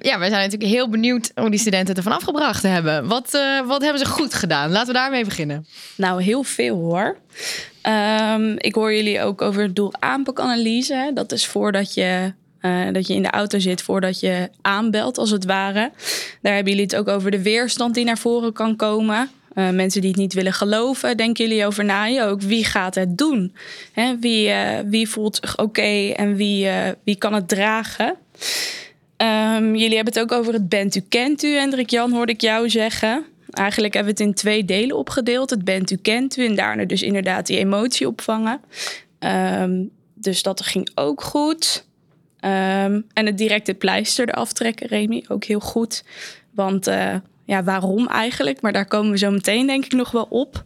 ja, 0.00 0.18
we 0.18 0.28
zijn 0.28 0.30
natuurlijk 0.30 0.70
heel 0.70 0.88
benieuwd 0.88 1.32
hoe 1.34 1.50
die 1.50 1.58
studenten 1.58 1.94
ervan 1.94 2.12
afgebracht 2.12 2.62
hebben. 2.62 3.08
Wat, 3.08 3.34
uh, 3.34 3.66
wat 3.66 3.82
hebben 3.82 3.98
ze 3.98 4.06
goed 4.06 4.34
gedaan? 4.34 4.70
Laten 4.70 4.86
we 4.86 4.92
daarmee 4.92 5.24
beginnen. 5.24 5.66
Nou, 5.96 6.22
heel 6.22 6.42
veel 6.42 6.76
hoor. 6.76 7.16
Um, 8.34 8.54
ik 8.58 8.74
hoor 8.74 8.94
jullie 8.94 9.22
ook 9.22 9.42
over 9.42 9.74
doel-aanpakanalyse. 9.74 11.10
Dat 11.14 11.32
is 11.32 11.46
voordat 11.46 11.94
je 11.94 12.32
uh, 12.60 12.92
dat 12.92 13.06
je 13.06 13.14
in 13.14 13.22
de 13.22 13.30
auto 13.30 13.58
zit 13.58 13.82
voordat 13.82 14.20
je 14.20 14.50
aanbelt, 14.60 15.18
als 15.18 15.30
het 15.30 15.44
ware. 15.44 15.90
Daar 16.42 16.54
hebben 16.54 16.72
jullie 16.72 16.88
het 16.88 16.96
ook 16.96 17.08
over 17.08 17.30
de 17.30 17.42
weerstand 17.42 17.94
die 17.94 18.04
naar 18.04 18.18
voren 18.18 18.52
kan 18.52 18.76
komen. 18.76 19.30
Uh, 19.54 19.70
mensen 19.70 20.00
die 20.00 20.10
het 20.10 20.18
niet 20.18 20.32
willen 20.32 20.52
geloven, 20.52 21.16
denken 21.16 21.44
jullie 21.44 21.66
over 21.66 21.84
na 21.84 22.04
je 22.04 22.22
ook? 22.22 22.42
Wie 22.42 22.64
gaat 22.64 22.94
het 22.94 23.18
doen? 23.18 23.54
Hè, 23.92 24.18
wie, 24.18 24.48
uh, 24.48 24.78
wie 24.84 25.08
voelt 25.08 25.38
zich 25.40 25.58
oké 25.58 26.12
en 26.16 26.36
wie, 26.36 26.66
uh, 26.66 26.88
wie 27.04 27.16
kan 27.16 27.34
het 27.34 27.48
dragen? 27.48 28.16
Um, 29.16 29.76
jullie 29.76 29.94
hebben 29.96 30.14
het 30.14 30.22
ook 30.22 30.32
over 30.32 30.52
het 30.52 30.68
bent 30.68 30.94
u 30.94 31.00
kent 31.08 31.42
u, 31.42 31.56
Hendrik 31.56 31.90
Jan, 31.90 32.12
hoorde 32.12 32.32
ik 32.32 32.40
jou 32.40 32.70
zeggen. 32.70 33.24
Eigenlijk 33.50 33.94
hebben 33.94 34.14
we 34.14 34.22
het 34.22 34.28
in 34.28 34.36
twee 34.36 34.64
delen 34.64 34.96
opgedeeld. 34.96 35.50
Het 35.50 35.64
bent 35.64 35.90
u 35.90 35.96
kent 35.96 36.36
u 36.36 36.46
en 36.46 36.54
daarna 36.54 36.84
dus 36.84 37.02
inderdaad 37.02 37.46
die 37.46 37.58
emotie 37.58 38.06
opvangen. 38.06 38.60
Um, 39.18 39.90
dus 40.14 40.42
dat 40.42 40.62
ging 40.62 40.90
ook 40.94 41.22
goed. 41.22 41.84
Um, 42.40 43.06
en 43.12 43.26
het 43.26 43.38
directe 43.38 43.74
pleister 43.74 44.28
eraf 44.28 44.52
trekken, 44.52 44.86
Remy, 44.86 45.24
ook 45.28 45.44
heel 45.44 45.60
goed. 45.60 46.04
Want 46.54 46.90
ja, 47.44 47.62
waarom 47.62 48.08
eigenlijk? 48.08 48.60
Maar 48.60 48.72
daar 48.72 48.86
komen 48.86 49.10
we 49.10 49.18
zo 49.18 49.30
meteen 49.30 49.66
denk 49.66 49.84
ik 49.84 49.92
nog 49.92 50.10
wel 50.10 50.26
op. 50.30 50.64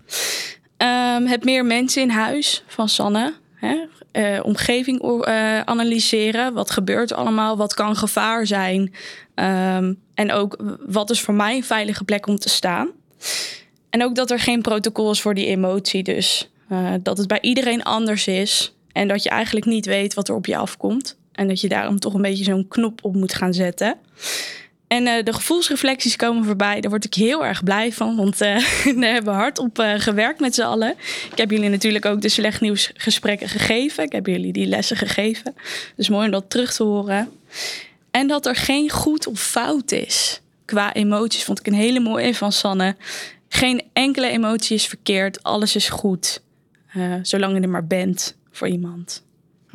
Um, 0.78 1.26
het 1.26 1.44
meer 1.44 1.64
mensen 1.64 2.02
in 2.02 2.10
huis 2.10 2.64
van 2.66 2.88
Sanne. 2.88 3.34
Hè? 3.54 3.84
Uh, 4.12 4.40
omgeving 4.42 5.02
uh, 5.02 5.60
analyseren. 5.60 6.52
Wat 6.54 6.70
gebeurt 6.70 7.12
allemaal? 7.12 7.56
Wat 7.56 7.74
kan 7.74 7.96
gevaar 7.96 8.46
zijn? 8.46 8.80
Um, 9.34 10.00
en 10.14 10.32
ook 10.32 10.78
wat 10.86 11.10
is 11.10 11.20
voor 11.20 11.34
mij 11.34 11.56
een 11.56 11.64
veilige 11.64 12.04
plek 12.04 12.26
om 12.26 12.38
te 12.38 12.48
staan? 12.48 12.90
En 13.90 14.04
ook 14.04 14.14
dat 14.14 14.30
er 14.30 14.38
geen 14.38 14.62
protocol 14.62 15.10
is 15.10 15.20
voor 15.20 15.34
die 15.34 15.46
emotie. 15.46 16.02
Dus 16.02 16.50
uh, 16.72 16.92
dat 17.02 17.18
het 17.18 17.26
bij 17.26 17.40
iedereen 17.40 17.82
anders 17.82 18.26
is. 18.26 18.74
En 18.92 19.08
dat 19.08 19.22
je 19.22 19.28
eigenlijk 19.28 19.66
niet 19.66 19.86
weet 19.86 20.14
wat 20.14 20.28
er 20.28 20.34
op 20.34 20.46
je 20.46 20.56
afkomt. 20.56 21.18
En 21.32 21.48
dat 21.48 21.60
je 21.60 21.68
daarom 21.68 21.98
toch 21.98 22.14
een 22.14 22.22
beetje 22.22 22.44
zo'n 22.44 22.68
knop 22.68 23.04
op 23.04 23.14
moet 23.14 23.34
gaan 23.34 23.54
zetten. 23.54 23.98
En 24.86 25.06
uh, 25.06 25.22
de 25.24 25.32
gevoelsreflecties 25.32 26.16
komen 26.16 26.44
voorbij. 26.44 26.80
Daar 26.80 26.90
word 26.90 27.04
ik 27.04 27.14
heel 27.14 27.44
erg 27.44 27.64
blij 27.64 27.92
van. 27.92 28.16
Want 28.16 28.42
uh, 28.42 28.48
daar 29.00 29.12
hebben 29.12 29.32
we 29.32 29.38
hard 29.38 29.58
op 29.58 29.78
uh, 29.78 29.94
gewerkt 29.96 30.40
met 30.40 30.54
z'n 30.54 30.62
allen. 30.62 30.94
Ik 31.30 31.38
heb 31.38 31.50
jullie 31.50 31.68
natuurlijk 31.68 32.04
ook 32.04 32.20
de 32.20 32.28
slecht 32.28 32.60
nieuwsgesprekken 32.60 33.48
gegeven. 33.48 34.04
Ik 34.04 34.12
heb 34.12 34.26
jullie 34.26 34.52
die 34.52 34.66
lessen 34.66 34.96
gegeven. 34.96 35.54
Dus 35.96 36.08
mooi 36.08 36.26
om 36.26 36.32
dat 36.32 36.50
terug 36.50 36.74
te 36.74 36.82
horen. 36.82 37.30
En 38.10 38.26
dat 38.26 38.46
er 38.46 38.56
geen 38.56 38.90
goed 38.90 39.26
of 39.26 39.40
fout 39.40 39.92
is. 39.92 40.40
Qua 40.64 40.94
emoties 40.94 41.44
vond 41.44 41.58
ik 41.58 41.66
een 41.66 41.74
hele 41.74 42.00
mooie 42.00 42.34
van 42.34 42.52
Sanne. 42.52 42.96
Geen 43.48 43.82
enkele 43.92 44.28
emotie 44.28 44.76
is 44.76 44.86
verkeerd. 44.86 45.42
Alles 45.42 45.76
is 45.76 45.88
goed. 45.88 46.40
zolang 47.22 47.54
je 47.54 47.60
er 47.60 47.68
maar 47.68 47.86
bent 47.86 48.36
voor 48.50 48.68
iemand. 48.68 49.24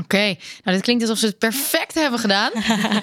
Oké, 0.04 0.16
okay. 0.16 0.40
nou 0.64 0.76
dit 0.76 0.82
klinkt 0.82 1.02
alsof 1.04 1.18
ze 1.18 1.26
het 1.26 1.38
perfect 1.38 1.94
hebben 1.94 2.20
gedaan. 2.20 2.52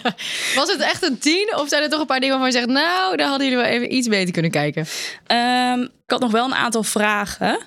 Was 0.58 0.72
het 0.72 0.80
echt 0.80 1.02
een 1.02 1.18
tien? 1.18 1.52
Of 1.56 1.68
zijn 1.68 1.82
er 1.82 1.88
toch 1.88 2.00
een 2.00 2.06
paar 2.06 2.20
dingen 2.20 2.38
waarvan 2.38 2.52
je 2.52 2.66
zegt... 2.66 2.80
nou, 2.82 3.16
daar 3.16 3.28
hadden 3.28 3.48
jullie 3.48 3.62
wel 3.62 3.72
even 3.72 3.94
iets 3.94 4.08
beter 4.08 4.32
kunnen 4.32 4.50
kijken? 4.50 4.87
Um, 5.32 5.82
ik 5.82 6.11
had 6.14 6.20
nog 6.20 6.30
wel 6.30 6.44
een 6.44 6.54
aantal 6.54 6.82
vragen. 6.82 7.58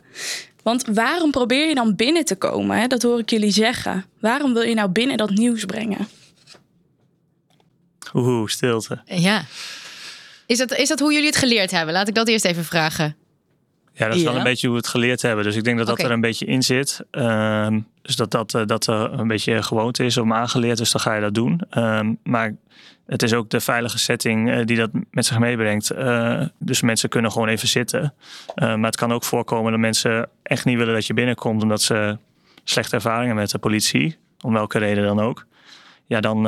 Want 0.64 0.86
waarom 0.94 1.32
probeer 1.32 1.68
je 1.68 1.76
dan 1.76 1.96
binnen 1.96 2.26
te 2.26 2.36
komen? 2.36 2.78
Hè? 2.78 2.88
Dat 2.88 3.02
hoor 3.02 3.20
ik 3.20 3.30
jullie 3.30 3.52
zeggen. 3.52 4.06
Waarom 4.20 4.54
wil 4.54 4.64
je 4.64 4.74
nou 4.74 4.90
binnen 4.90 5.18
dat 5.18 5.30
nieuws 5.30 5.66
brengen? 5.66 6.08
Oeh, 8.14 8.48
stilte. 8.48 9.02
Ja. 9.06 9.46
Is 10.46 10.58
dat, 10.58 10.74
is 10.74 10.88
dat 10.88 11.00
hoe 11.00 11.14
jullie 11.14 11.28
het 11.28 11.36
geleerd 11.36 11.72
hebben? 11.72 11.94
Laat 11.94 12.08
ik 12.08 12.16
dat 12.16 12.28
eerst 12.28 12.46
even 12.46 12.66
vragen. 12.66 13.16
Ja, 13.94 14.06
dat 14.06 14.16
is 14.16 14.22
ja. 14.22 14.28
wel 14.28 14.38
een 14.38 14.44
beetje 14.44 14.68
hoe 14.68 14.76
we 14.76 14.82
het 14.82 14.92
geleerd 14.92 15.22
hebben. 15.22 15.44
Dus 15.44 15.56
ik 15.56 15.64
denk 15.64 15.78
dat 15.78 15.88
dat 15.88 15.96
okay. 15.96 16.10
er 16.10 16.16
een 16.16 16.22
beetje 16.22 16.46
in 16.46 16.64
zit. 16.64 17.00
Um, 17.12 17.88
dus 18.02 18.16
dat 18.16 18.32
dat, 18.32 18.54
uh, 18.54 18.62
dat 18.66 18.88
er 18.88 19.20
een 19.20 19.28
beetje 19.28 19.64
gewoonte 19.64 20.06
is 20.06 20.18
om 20.18 20.34
aangeleerd. 20.34 20.78
Dus 20.78 20.92
dan 20.92 21.02
ga 21.02 21.14
je 21.14 21.22
dat 21.22 21.34
doen. 21.34 21.62
Um, 21.78 22.18
maar 22.24 22.56
het 23.06 23.24
is 23.24 23.34
ook 23.34 23.50
de 23.50 23.60
veilige 23.60 23.98
setting 24.00 24.50
uh, 24.50 24.66
die 24.66 24.78
dat 24.78 24.90
met 25.12 25.26
zich 25.26 25.40
meebrengt. 25.40 25.92
Uh, 25.92 26.42
dus 26.58 26.82
mensen 26.82 27.10
kunnen 27.10 27.32
gewoon 27.32 27.48
even 27.48 27.68
zitten. 27.68 28.14
maar 28.56 28.84
het 28.84 28.96
kan 28.96 29.12
ook 29.12 29.24
voorkomen 29.24 29.72
dat 29.72 29.80
mensen 29.80 30.30
echt 30.44 30.66
niet 30.66 30.78
willen 30.78 30.94
dat 30.94 31.08
je 31.08 31.14
binnenkomt. 31.14 31.64
Omdat 31.64 31.82
ze 31.82 32.18
slechte 32.64 32.96
ervaringen 32.96 33.36
met 33.36 33.50
de 33.50 33.60
politie. 33.60 34.18
Om 34.42 34.54
welke 34.54 34.78
reden 34.78 35.04
dan 35.04 35.20
ook. 35.20 35.46
Ja, 36.06 36.20
dan 36.20 36.46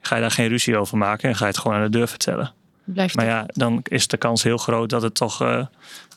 ga 0.00 0.14
je 0.14 0.20
daar 0.20 0.30
geen 0.30 0.48
ruzie 0.48 0.76
over 0.76 0.98
maken. 0.98 1.28
En 1.28 1.34
ga 1.34 1.44
je 1.44 1.50
het 1.50 1.60
gewoon 1.60 1.76
aan 1.76 1.82
de 1.82 1.98
deur 1.98 2.08
vertellen. 2.08 2.52
Blijft 2.84 3.16
maar 3.16 3.24
ja, 3.24 3.44
dan 3.46 3.80
is 3.82 4.06
de 4.06 4.16
kans 4.16 4.42
heel 4.42 4.56
groot 4.56 4.90
dat 4.90 5.02
het 5.02 5.14
toch 5.14 5.38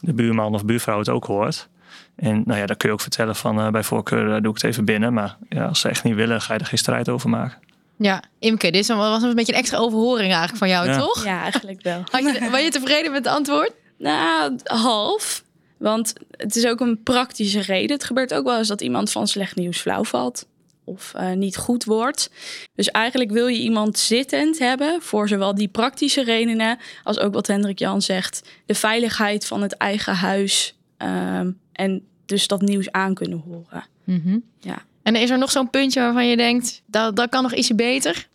de 0.02 0.14
buurman 0.14 0.54
of 0.54 0.66
buurvrouw 0.66 0.98
het 1.00 1.10
ook 1.10 1.26
hoort. 1.26 1.70
En 2.18 2.44
nou 2.46 2.60
ja, 2.60 2.66
dan 2.66 2.78
kun 2.78 2.88
je 2.90 2.94
ook 2.94 3.02
vertellen 3.02 3.36
van 3.36 3.60
uh, 3.60 3.70
bij 3.70 3.84
voorkeur 3.84 4.28
uh, 4.28 4.42
doe 4.42 4.50
ik 4.50 4.62
het 4.62 4.64
even 4.64 4.86
binnen. 4.86 5.14
Maar 5.14 5.38
ja, 5.50 5.66
als 5.66 5.80
ze 5.80 5.90
echt 5.90 6.04
niet 6.04 6.16
willen, 6.16 6.42
ga 6.42 6.54
je 6.54 6.60
er 6.60 6.66
geen 6.66 6.78
strijd 6.78 7.10
over 7.10 7.30
maken. 7.30 7.58
Ja, 7.98 8.24
Imke, 8.40 8.72
dit 8.72 8.88
was 8.88 9.24
een 9.24 9.36
beetje 9.36 9.54
een 9.54 9.60
extra 9.60 9.78
overhoring 9.78 10.28
eigenlijk 10.28 10.58
van 10.58 10.70
jou, 10.70 10.88
ja. 10.88 10.98
toch? 10.98 11.24
Ja, 11.24 11.42
eigenlijk 11.42 11.82
wel. 11.82 12.04
Je, 12.12 12.48
ben 12.52 12.64
je 12.64 12.70
tevreden 12.70 13.12
met 13.12 13.26
het 13.26 13.34
antwoord? 13.34 13.72
Nou, 13.98 14.60
half. 14.64 15.44
Want 15.78 16.14
het 16.32 16.56
is 16.56 16.68
ook 16.68 16.80
een 16.80 17.04
praktische 17.04 17.62
reden. 17.62 17.96
Het 17.96 18.04
gebeurt 18.04 18.34
ook 18.34 18.46
wel 18.46 18.58
eens 18.58 18.68
dat 18.68 18.82
iemand 18.82 19.12
van 19.12 19.28
slecht 19.28 19.56
nieuws 19.56 19.78
flauw 19.78 20.04
valt 20.04 20.46
of 20.84 21.14
uh, 21.16 21.32
niet 21.32 21.58
goed 21.58 21.84
wordt. 21.84 22.32
Dus 22.76 22.92
eigenlijk 22.92 23.32
wil 23.32 23.48
je 23.48 23.60
iemand 23.60 24.00
zittend 24.00 24.60
hebben 24.60 25.02
voor 25.02 25.28
zowel 25.28 25.56
die 25.56 25.68
praktische 25.68 26.24
redenen 26.24 26.78
als 27.04 27.20
ook 27.20 27.34
wat 27.34 27.48
Hendrik 27.48 27.80
Jan 27.80 28.02
zegt, 28.02 28.50
de 28.66 28.76
veiligheid 28.76 29.46
van 29.46 29.62
het 29.62 29.74
eigen 29.74 30.16
huis 30.16 30.76
um, 30.98 31.60
en 31.78 32.02
dus 32.26 32.48
dat 32.48 32.62
nieuws 32.62 32.92
aan 32.92 33.14
kunnen 33.14 33.44
horen. 33.48 33.86
Mm 34.04 34.22
-hmm. 34.24 34.44
Ja. 34.60 34.82
En 35.04 35.16
is 35.16 35.30
er 35.30 35.38
nog 35.38 35.52
zo'n 35.52 35.70
puntje 35.70 36.00
waarvan 36.00 36.28
je 36.28 36.38
denkt 36.38 36.82
dat 36.86 37.16
dat 37.16 37.30
kan 37.30 37.44
nog 37.44 37.54
ietsje 37.54 37.76
beter? 37.76 38.28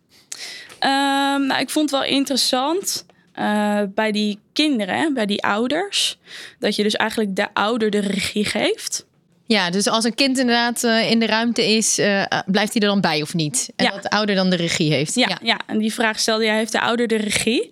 Um, 0.81 1.47
nou, 1.47 1.61
ik 1.61 1.71
vond 1.71 1.91
het 1.91 2.01
wel 2.01 2.09
interessant. 2.09 3.07
Uh, 3.39 3.81
bij 3.95 4.13
die 4.13 4.39
kinderen, 4.53 5.15
bij 5.15 5.27
die 5.27 5.43
ouders, 5.43 6.19
dat 6.59 6.77
je 6.77 6.83
dus 6.83 6.95
eigenlijk 6.95 7.37
de 7.37 7.55
ouder 7.55 7.91
de 7.91 7.99
regie 7.99 8.45
geeft. 8.45 9.07
Ja, 9.47 9.71
dus 9.71 9.87
als 9.87 10.05
een 10.05 10.15
kind 10.15 10.39
inderdaad 10.39 10.83
uh, 10.83 11.11
in 11.11 11.19
de 11.19 11.27
ruimte 11.27 11.75
is, 11.75 11.99
uh, 11.99 12.25
blijft 12.47 12.73
hij 12.73 12.83
er 12.83 12.89
dan 12.89 13.01
bij 13.01 13.23
of 13.23 13.35
niet? 13.35 13.73
En 13.77 13.85
ja. 13.85 13.91
dat 13.91 14.03
de 14.03 14.11
ouder 14.11 14.35
dan 14.35 14.51
de 14.51 14.57
regie 14.57 14.93
heeft. 14.93 15.15
Ja, 15.15 15.29
ja. 15.29 15.39
ja. 15.43 15.61
en 15.67 15.79
die 15.79 15.93
vraag 15.93 16.19
stelde 16.19 16.45
jij, 16.45 16.57
heeft 16.57 16.73
de 16.73 16.81
ouder 16.81 17.07
de 17.07 17.17
regie? 17.17 17.71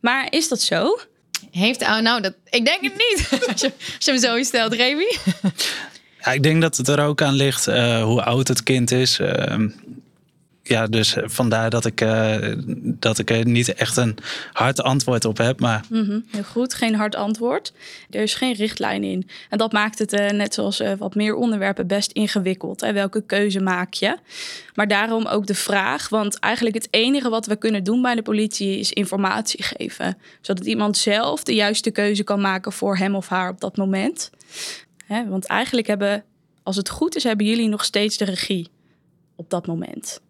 Maar 0.00 0.26
is 0.30 0.48
dat 0.48 0.60
zo? 0.60 0.98
Heeft 1.58 1.82
ouder, 1.82 2.02
nou, 2.02 2.20
dat, 2.20 2.34
ik 2.50 2.64
denk 2.64 2.82
het 2.82 2.92
niet. 2.92 3.28
als, 3.52 3.60
je, 3.60 3.72
hem 3.98 4.18
zo 4.18 4.42
stelt, 4.42 4.72
Remy. 4.72 5.16
Ja, 6.20 6.32
ik 6.32 6.42
denk 6.42 6.62
dat 6.62 6.76
het 6.76 6.88
er 6.88 7.00
ook 7.00 7.22
aan 7.22 7.34
ligt 7.34 7.68
uh, 7.68 8.02
hoe 8.02 8.22
oud 8.22 8.48
het 8.48 8.62
kind 8.62 8.90
is. 8.90 9.20
Ja, 10.68 10.86
dus 10.86 11.16
vandaar 11.24 11.70
dat 11.70 11.84
ik, 11.84 12.06
dat 12.82 13.18
ik 13.18 13.30
er 13.30 13.46
niet 13.46 13.74
echt 13.74 13.96
een 13.96 14.16
hard 14.52 14.82
antwoord 14.82 15.24
op 15.24 15.36
heb. 15.36 15.60
Maar... 15.60 15.84
-hmm, 15.88 16.24
heel 16.30 16.42
goed, 16.42 16.74
geen 16.74 16.94
hard 16.94 17.14
antwoord. 17.14 17.72
Er 18.10 18.22
is 18.22 18.34
geen 18.34 18.54
richtlijn 18.54 19.04
in. 19.04 19.28
En 19.48 19.58
dat 19.58 19.72
maakt 19.72 19.98
het, 19.98 20.12
uh, 20.12 20.30
net 20.30 20.54
zoals 20.54 20.82
wat 20.98 21.14
meer 21.14 21.34
onderwerpen, 21.34 21.86
best 21.86 22.12
ingewikkeld. 22.12 22.80
Hè? 22.80 22.92
Welke 22.92 23.22
keuze 23.26 23.60
maak 23.60 23.94
je? 23.94 24.16
Maar 24.74 24.88
daarom 24.88 25.26
ook 25.26 25.46
de 25.46 25.54
vraag. 25.54 26.08
Want 26.08 26.38
eigenlijk 26.38 26.74
het 26.74 26.88
enige 26.90 27.28
wat 27.28 27.46
we 27.46 27.56
kunnen 27.56 27.84
doen 27.84 28.02
bij 28.02 28.14
de 28.14 28.22
politie 28.22 28.78
is 28.78 28.92
informatie 28.92 29.62
geven. 29.62 30.18
Zodat 30.40 30.66
iemand 30.66 30.96
zelf 30.96 31.42
de 31.42 31.54
juiste 31.54 31.90
keuze 31.90 32.22
kan 32.22 32.40
maken 32.40 32.72
voor 32.72 32.96
hem 32.96 33.14
of 33.14 33.28
haar 33.28 33.50
op 33.50 33.60
dat 33.60 33.76
moment. 33.76 34.30
Hè? 35.06 35.28
Want 35.28 35.46
eigenlijk 35.46 35.86
hebben, 35.86 36.24
als 36.62 36.76
het 36.76 36.88
goed 36.88 37.16
is, 37.16 37.24
hebben 37.24 37.46
jullie 37.46 37.68
nog 37.68 37.84
steeds 37.84 38.16
de 38.16 38.24
regie 38.24 38.68
op 39.36 39.50
dat 39.50 39.66
moment. 39.66 40.20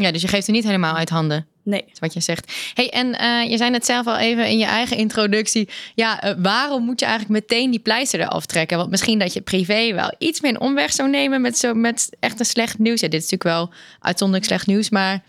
Ja, 0.00 0.12
dus 0.12 0.22
je 0.22 0.28
geeft 0.28 0.46
er 0.46 0.52
niet 0.52 0.64
helemaal 0.64 0.94
uit 0.94 1.08
handen. 1.08 1.46
Nee. 1.62 1.80
Dat 1.80 1.90
is 1.92 1.98
wat 1.98 2.12
je 2.12 2.20
zegt. 2.20 2.52
Hey, 2.74 2.90
en 2.90 3.06
uh, 3.06 3.50
je 3.50 3.56
zei 3.56 3.70
net 3.70 3.84
zelf 3.86 4.06
al 4.06 4.18
even 4.18 4.48
in 4.48 4.58
je 4.58 4.64
eigen 4.64 4.96
introductie. 4.96 5.68
Ja, 5.94 6.24
uh, 6.24 6.34
waarom 6.38 6.84
moet 6.84 7.00
je 7.00 7.06
eigenlijk 7.06 7.40
meteen 7.40 7.70
die 7.70 7.80
pleister 7.80 8.20
eraf 8.20 8.46
trekken? 8.46 8.76
Want 8.76 8.90
misschien 8.90 9.18
dat 9.18 9.32
je 9.32 9.40
privé 9.40 9.92
wel 9.92 10.14
iets 10.18 10.40
meer 10.40 10.50
een 10.50 10.60
omweg 10.60 10.92
zou 10.92 11.10
nemen 11.10 11.40
met, 11.40 11.58
zo, 11.58 11.74
met 11.74 12.16
echt 12.20 12.40
een 12.40 12.46
slecht 12.46 12.78
nieuws. 12.78 13.00
Ja, 13.00 13.08
dit 13.08 13.22
is 13.22 13.30
natuurlijk 13.30 13.56
wel 13.56 13.70
uitzonderlijk 14.00 14.48
slecht 14.48 14.66
nieuws. 14.66 14.90
Maar 14.90 15.22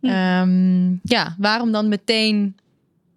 hm. 0.00 0.08
um, 0.08 1.00
ja, 1.02 1.34
waarom 1.38 1.72
dan 1.72 1.88
meteen 1.88 2.56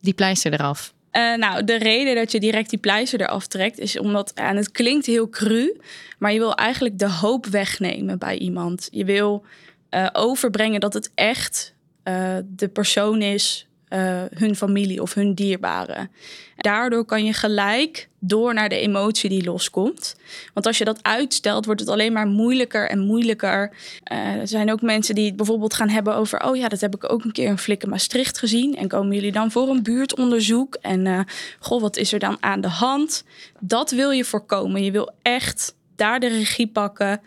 die 0.01 0.13
pleister 0.13 0.53
eraf? 0.53 0.93
Uh, 1.11 1.35
nou, 1.35 1.63
de 1.63 1.77
reden 1.77 2.15
dat 2.15 2.31
je 2.31 2.39
direct 2.39 2.69
die 2.69 2.79
pleister 2.79 3.21
eraf 3.21 3.47
trekt, 3.47 3.79
is 3.79 3.99
omdat, 3.99 4.31
en 4.33 4.55
het 4.55 4.71
klinkt 4.71 5.05
heel 5.05 5.29
cru, 5.29 5.79
maar 6.17 6.33
je 6.33 6.39
wil 6.39 6.55
eigenlijk 6.55 6.99
de 6.99 7.09
hoop 7.09 7.45
wegnemen 7.45 8.19
bij 8.19 8.37
iemand. 8.37 8.87
Je 8.91 9.05
wil 9.05 9.45
uh, 9.91 10.07
overbrengen 10.13 10.79
dat 10.79 10.93
het 10.93 11.11
echt 11.15 11.73
uh, 12.03 12.37
de 12.45 12.67
persoon 12.67 13.21
is, 13.21 13.67
uh, 13.89 14.23
hun 14.33 14.55
familie 14.55 15.01
of 15.01 15.13
hun 15.13 15.33
dierbare. 15.33 16.09
Daardoor 16.57 17.05
kan 17.05 17.25
je 17.25 17.33
gelijk 17.33 18.09
door 18.19 18.53
naar 18.53 18.69
de 18.69 18.79
emotie 18.79 19.29
die 19.29 19.43
loskomt. 19.43 20.15
Want 20.53 20.65
als 20.65 20.77
je 20.77 20.85
dat 20.85 21.03
uitstelt, 21.03 21.65
wordt 21.65 21.79
het 21.79 21.89
alleen 21.89 22.13
maar 22.13 22.27
moeilijker 22.27 22.89
en 22.89 22.99
moeilijker. 22.99 23.73
Er 24.03 24.47
zijn 24.47 24.71
ook 24.71 24.81
mensen 24.81 25.15
die 25.15 25.25
het 25.25 25.35
bijvoorbeeld 25.35 25.73
gaan 25.73 25.89
hebben 25.89 26.15
over... 26.15 26.43
oh 26.43 26.55
ja, 26.55 26.67
dat 26.67 26.81
heb 26.81 26.95
ik 26.95 27.11
ook 27.11 27.23
een 27.23 27.31
keer 27.31 27.47
in 27.47 27.57
Flikken 27.57 27.89
Maastricht 27.89 28.39
gezien. 28.39 28.75
En 28.75 28.87
komen 28.87 29.15
jullie 29.15 29.31
dan 29.31 29.51
voor 29.51 29.69
een 29.69 29.83
buurtonderzoek? 29.83 30.75
En 30.75 31.25
goh, 31.59 31.81
wat 31.81 31.97
is 31.97 32.13
er 32.13 32.19
dan 32.19 32.37
aan 32.39 32.61
de 32.61 32.69
hand? 32.69 33.23
Dat 33.59 33.91
wil 33.91 34.11
je 34.11 34.25
voorkomen. 34.25 34.83
Je 34.83 34.91
wil 34.91 35.11
echt 35.21 35.75
daar 35.95 36.19
de 36.19 36.27
regie 36.27 36.67
pakken, 36.67 37.21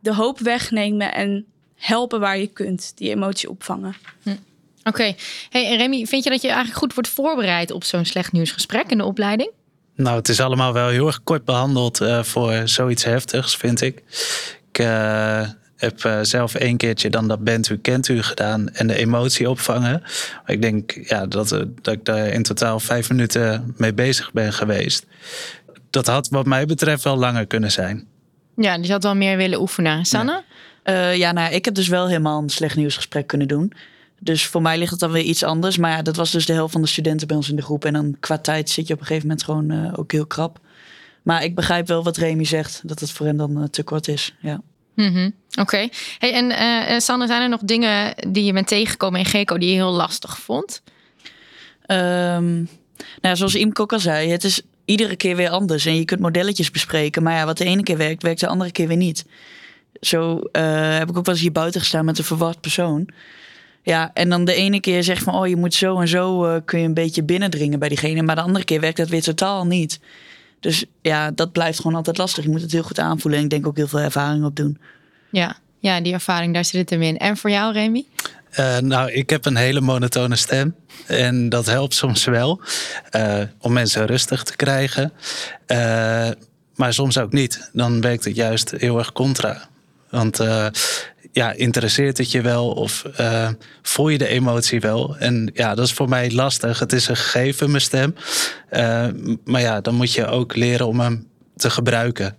de 0.00 0.14
hoop 0.14 0.38
wegnemen... 0.38 1.14
en 1.14 1.46
helpen 1.78 2.20
waar 2.20 2.38
je 2.38 2.46
kunt, 2.46 2.92
die 2.94 3.10
emotie 3.10 3.50
opvangen. 3.50 3.94
Hm. 4.22 4.30
Oké. 4.30 4.38
Okay. 4.88 5.16
Hey, 5.50 5.76
Remy, 5.76 6.06
vind 6.06 6.24
je 6.24 6.30
dat 6.30 6.42
je 6.42 6.48
eigenlijk 6.48 6.78
goed 6.78 6.94
wordt 6.94 7.08
voorbereid 7.08 7.70
op 7.70 7.84
zo'n 7.84 8.04
slecht 8.04 8.32
nieuwsgesprek 8.32 8.90
in 8.90 8.98
de 8.98 9.04
opleiding? 9.04 9.50
Nou, 9.94 10.16
het 10.16 10.28
is 10.28 10.40
allemaal 10.40 10.72
wel 10.72 10.88
heel 10.88 11.06
erg 11.06 11.22
kort 11.24 11.44
behandeld 11.44 12.00
uh, 12.00 12.22
voor 12.22 12.60
zoiets 12.64 13.04
heftigs, 13.04 13.56
vind 13.56 13.80
ik. 13.80 14.02
Ik 14.70 14.78
uh, 14.78 15.48
heb 15.76 16.04
uh, 16.04 16.18
zelf 16.22 16.54
één 16.54 16.76
keertje 16.76 17.10
dan 17.10 17.28
dat 17.28 17.44
bent 17.44 17.68
u, 17.68 17.78
kent 17.78 18.08
u 18.08 18.22
gedaan 18.22 18.68
en 18.68 18.86
de 18.86 18.94
emotie 18.94 19.50
opvangen. 19.50 20.00
Maar 20.00 20.54
ik 20.54 20.62
denk 20.62 21.08
ja, 21.08 21.26
dat, 21.26 21.48
dat 21.82 21.94
ik 21.94 22.04
daar 22.04 22.26
in 22.26 22.42
totaal 22.42 22.80
vijf 22.80 23.08
minuten 23.08 23.74
mee 23.76 23.94
bezig 23.94 24.32
ben 24.32 24.52
geweest. 24.52 25.06
Dat 25.90 26.06
had 26.06 26.28
wat 26.28 26.46
mij 26.46 26.66
betreft 26.66 27.04
wel 27.04 27.16
langer 27.16 27.46
kunnen 27.46 27.72
zijn. 27.72 28.06
Ja, 28.56 28.76
dus 28.76 28.86
je 28.86 28.92
had 28.92 29.02
wel 29.02 29.16
meer 29.16 29.36
willen 29.36 29.60
oefenen. 29.60 30.04
Sanne? 30.04 30.32
Ja, 30.32 30.44
ja 31.14 31.32
nou, 31.32 31.54
ik 31.54 31.64
heb 31.64 31.74
dus 31.74 31.88
wel 31.88 32.06
helemaal 32.06 32.42
een 32.42 32.48
slecht 32.48 32.76
nieuwsgesprek 32.76 33.26
kunnen 33.26 33.48
doen. 33.48 33.72
Dus 34.20 34.46
voor 34.46 34.62
mij 34.62 34.78
ligt 34.78 34.90
het 34.90 35.00
dan 35.00 35.10
weer 35.10 35.22
iets 35.22 35.42
anders. 35.42 35.76
Maar 35.76 35.90
ja, 35.90 36.02
dat 36.02 36.16
was 36.16 36.30
dus 36.30 36.46
de 36.46 36.52
helft 36.52 36.72
van 36.72 36.82
de 36.82 36.88
studenten 36.88 37.26
bij 37.26 37.36
ons 37.36 37.48
in 37.48 37.56
de 37.56 37.62
groep. 37.62 37.84
En 37.84 37.92
dan 37.92 38.16
qua 38.20 38.38
tijd 38.38 38.70
zit 38.70 38.86
je 38.86 38.94
op 38.94 39.00
een 39.00 39.06
gegeven 39.06 39.28
moment 39.28 39.44
gewoon 39.44 39.72
uh, 39.72 39.92
ook 39.96 40.12
heel 40.12 40.26
krap. 40.26 40.60
Maar 41.22 41.44
ik 41.44 41.54
begrijp 41.54 41.86
wel 41.86 42.02
wat 42.02 42.16
Remy 42.16 42.44
zegt, 42.44 42.80
dat 42.84 43.00
het 43.00 43.10
voor 43.10 43.26
hem 43.26 43.36
dan 43.36 43.58
uh, 43.58 43.64
te 43.64 43.82
kort 43.82 44.08
is. 44.08 44.34
Ja. 44.40 44.60
Mm 44.94 45.12
-hmm. 45.12 45.34
Oké. 45.50 45.60
Okay. 45.60 45.90
Hey, 46.18 46.32
en 46.32 46.50
uh, 46.90 46.98
Sanne, 46.98 47.26
zijn 47.26 47.42
er 47.42 47.48
nog 47.48 47.60
dingen 47.60 48.14
die 48.28 48.44
je 48.44 48.52
bent 48.52 48.66
tegengekomen 48.66 49.20
in 49.20 49.26
GECO 49.26 49.58
die 49.58 49.68
je 49.68 49.74
heel 49.74 49.92
lastig 49.92 50.38
vond? 50.38 50.82
Um, 51.86 52.68
nou, 53.20 53.36
zoals 53.36 53.54
Imco 53.54 53.82
ook 53.82 53.92
al 53.92 54.00
zei, 54.00 54.30
het 54.30 54.44
is 54.44 54.60
iedere 54.84 55.16
keer 55.16 55.36
weer 55.36 55.48
anders. 55.48 55.86
En 55.86 55.96
je 55.96 56.04
kunt 56.04 56.20
modelletjes 56.20 56.70
bespreken. 56.70 57.22
Maar 57.22 57.34
ja, 57.34 57.44
wat 57.44 57.58
de 57.58 57.64
ene 57.64 57.82
keer 57.82 57.96
werkt, 57.96 58.22
werkt 58.22 58.40
de 58.40 58.46
andere 58.46 58.72
keer 58.72 58.88
weer 58.88 58.96
niet. 58.96 59.24
Zo 60.00 60.40
heb 60.52 61.08
ik 61.08 61.16
ook 61.16 61.24
wel 61.24 61.34
eens 61.34 61.40
hier 61.40 61.52
buiten 61.52 61.80
gestaan 61.80 62.04
met 62.04 62.18
een 62.18 62.24
verward 62.24 62.60
persoon. 62.60 63.08
Ja, 63.88 64.10
en 64.14 64.28
dan 64.28 64.44
de 64.44 64.54
ene 64.54 64.80
keer 64.80 65.02
zegt 65.02 65.22
van, 65.22 65.34
oh, 65.34 65.46
je 65.46 65.56
moet 65.56 65.74
zo 65.74 66.00
en 66.00 66.08
zo 66.08 66.46
uh, 66.46 66.60
kun 66.64 66.80
je 66.80 66.86
een 66.86 66.94
beetje 66.94 67.22
binnendringen 67.22 67.78
bij 67.78 67.88
diegene. 67.88 68.22
Maar 68.22 68.34
de 68.34 68.42
andere 68.42 68.64
keer 68.64 68.80
werkt 68.80 68.96
dat 68.96 69.08
weer 69.08 69.22
totaal 69.22 69.66
niet. 69.66 70.00
Dus 70.60 70.84
ja, 71.02 71.30
dat 71.30 71.52
blijft 71.52 71.80
gewoon 71.80 71.96
altijd 71.96 72.18
lastig. 72.18 72.44
Je 72.44 72.50
moet 72.50 72.62
het 72.62 72.72
heel 72.72 72.82
goed 72.82 72.98
aanvoelen 72.98 73.38
en 73.38 73.44
ik 73.44 73.50
denk 73.50 73.66
ook 73.66 73.76
heel 73.76 73.88
veel 73.88 74.00
ervaring 74.00 74.44
op 74.44 74.56
doen. 74.56 74.78
Ja, 75.30 75.56
ja 75.78 76.00
die 76.00 76.12
ervaring, 76.12 76.54
daar 76.54 76.64
zit 76.64 76.80
het 76.80 76.90
hem 76.90 77.02
in. 77.02 77.16
En 77.16 77.36
voor 77.36 77.50
jou, 77.50 77.72
Remy? 77.72 78.04
Uh, 78.58 78.78
nou, 78.78 79.12
ik 79.12 79.30
heb 79.30 79.44
een 79.44 79.56
hele 79.56 79.80
monotone 79.80 80.36
stem. 80.36 80.74
En 81.06 81.48
dat 81.48 81.66
helpt 81.66 81.94
soms 81.94 82.24
wel 82.24 82.60
uh, 83.16 83.42
om 83.58 83.72
mensen 83.72 84.06
rustig 84.06 84.42
te 84.42 84.56
krijgen. 84.56 85.12
maar 86.74 86.94
soms 86.94 87.18
ook 87.18 87.32
niet. 87.32 87.70
Dan 87.72 88.00
werkt 88.00 88.24
het 88.24 88.36
juist 88.36 88.70
heel 88.70 88.98
erg 88.98 89.12
contra. 89.12 89.68
Want 90.10 90.40
ja, 91.32 91.52
interesseert 91.52 92.18
het 92.18 92.30
je 92.30 92.40
wel 92.40 92.70
of 92.70 93.04
uh, 93.20 93.48
voel 93.82 94.08
je 94.08 94.18
de 94.18 94.26
emotie 94.26 94.80
wel? 94.80 95.16
En 95.16 95.50
ja, 95.54 95.74
dat 95.74 95.86
is 95.86 95.92
voor 95.92 96.08
mij 96.08 96.32
lastig. 96.32 96.78
Het 96.78 96.92
is 96.92 97.08
een 97.08 97.16
gegeven, 97.16 97.70
mijn 97.70 97.82
stem. 97.82 98.14
Uh, 98.72 99.06
maar 99.44 99.60
ja, 99.60 99.80
dan 99.80 99.94
moet 99.94 100.12
je 100.12 100.26
ook 100.26 100.56
leren 100.56 100.86
om 100.86 101.00
hem 101.00 101.26
te 101.56 101.70
gebruiken. 101.70 102.36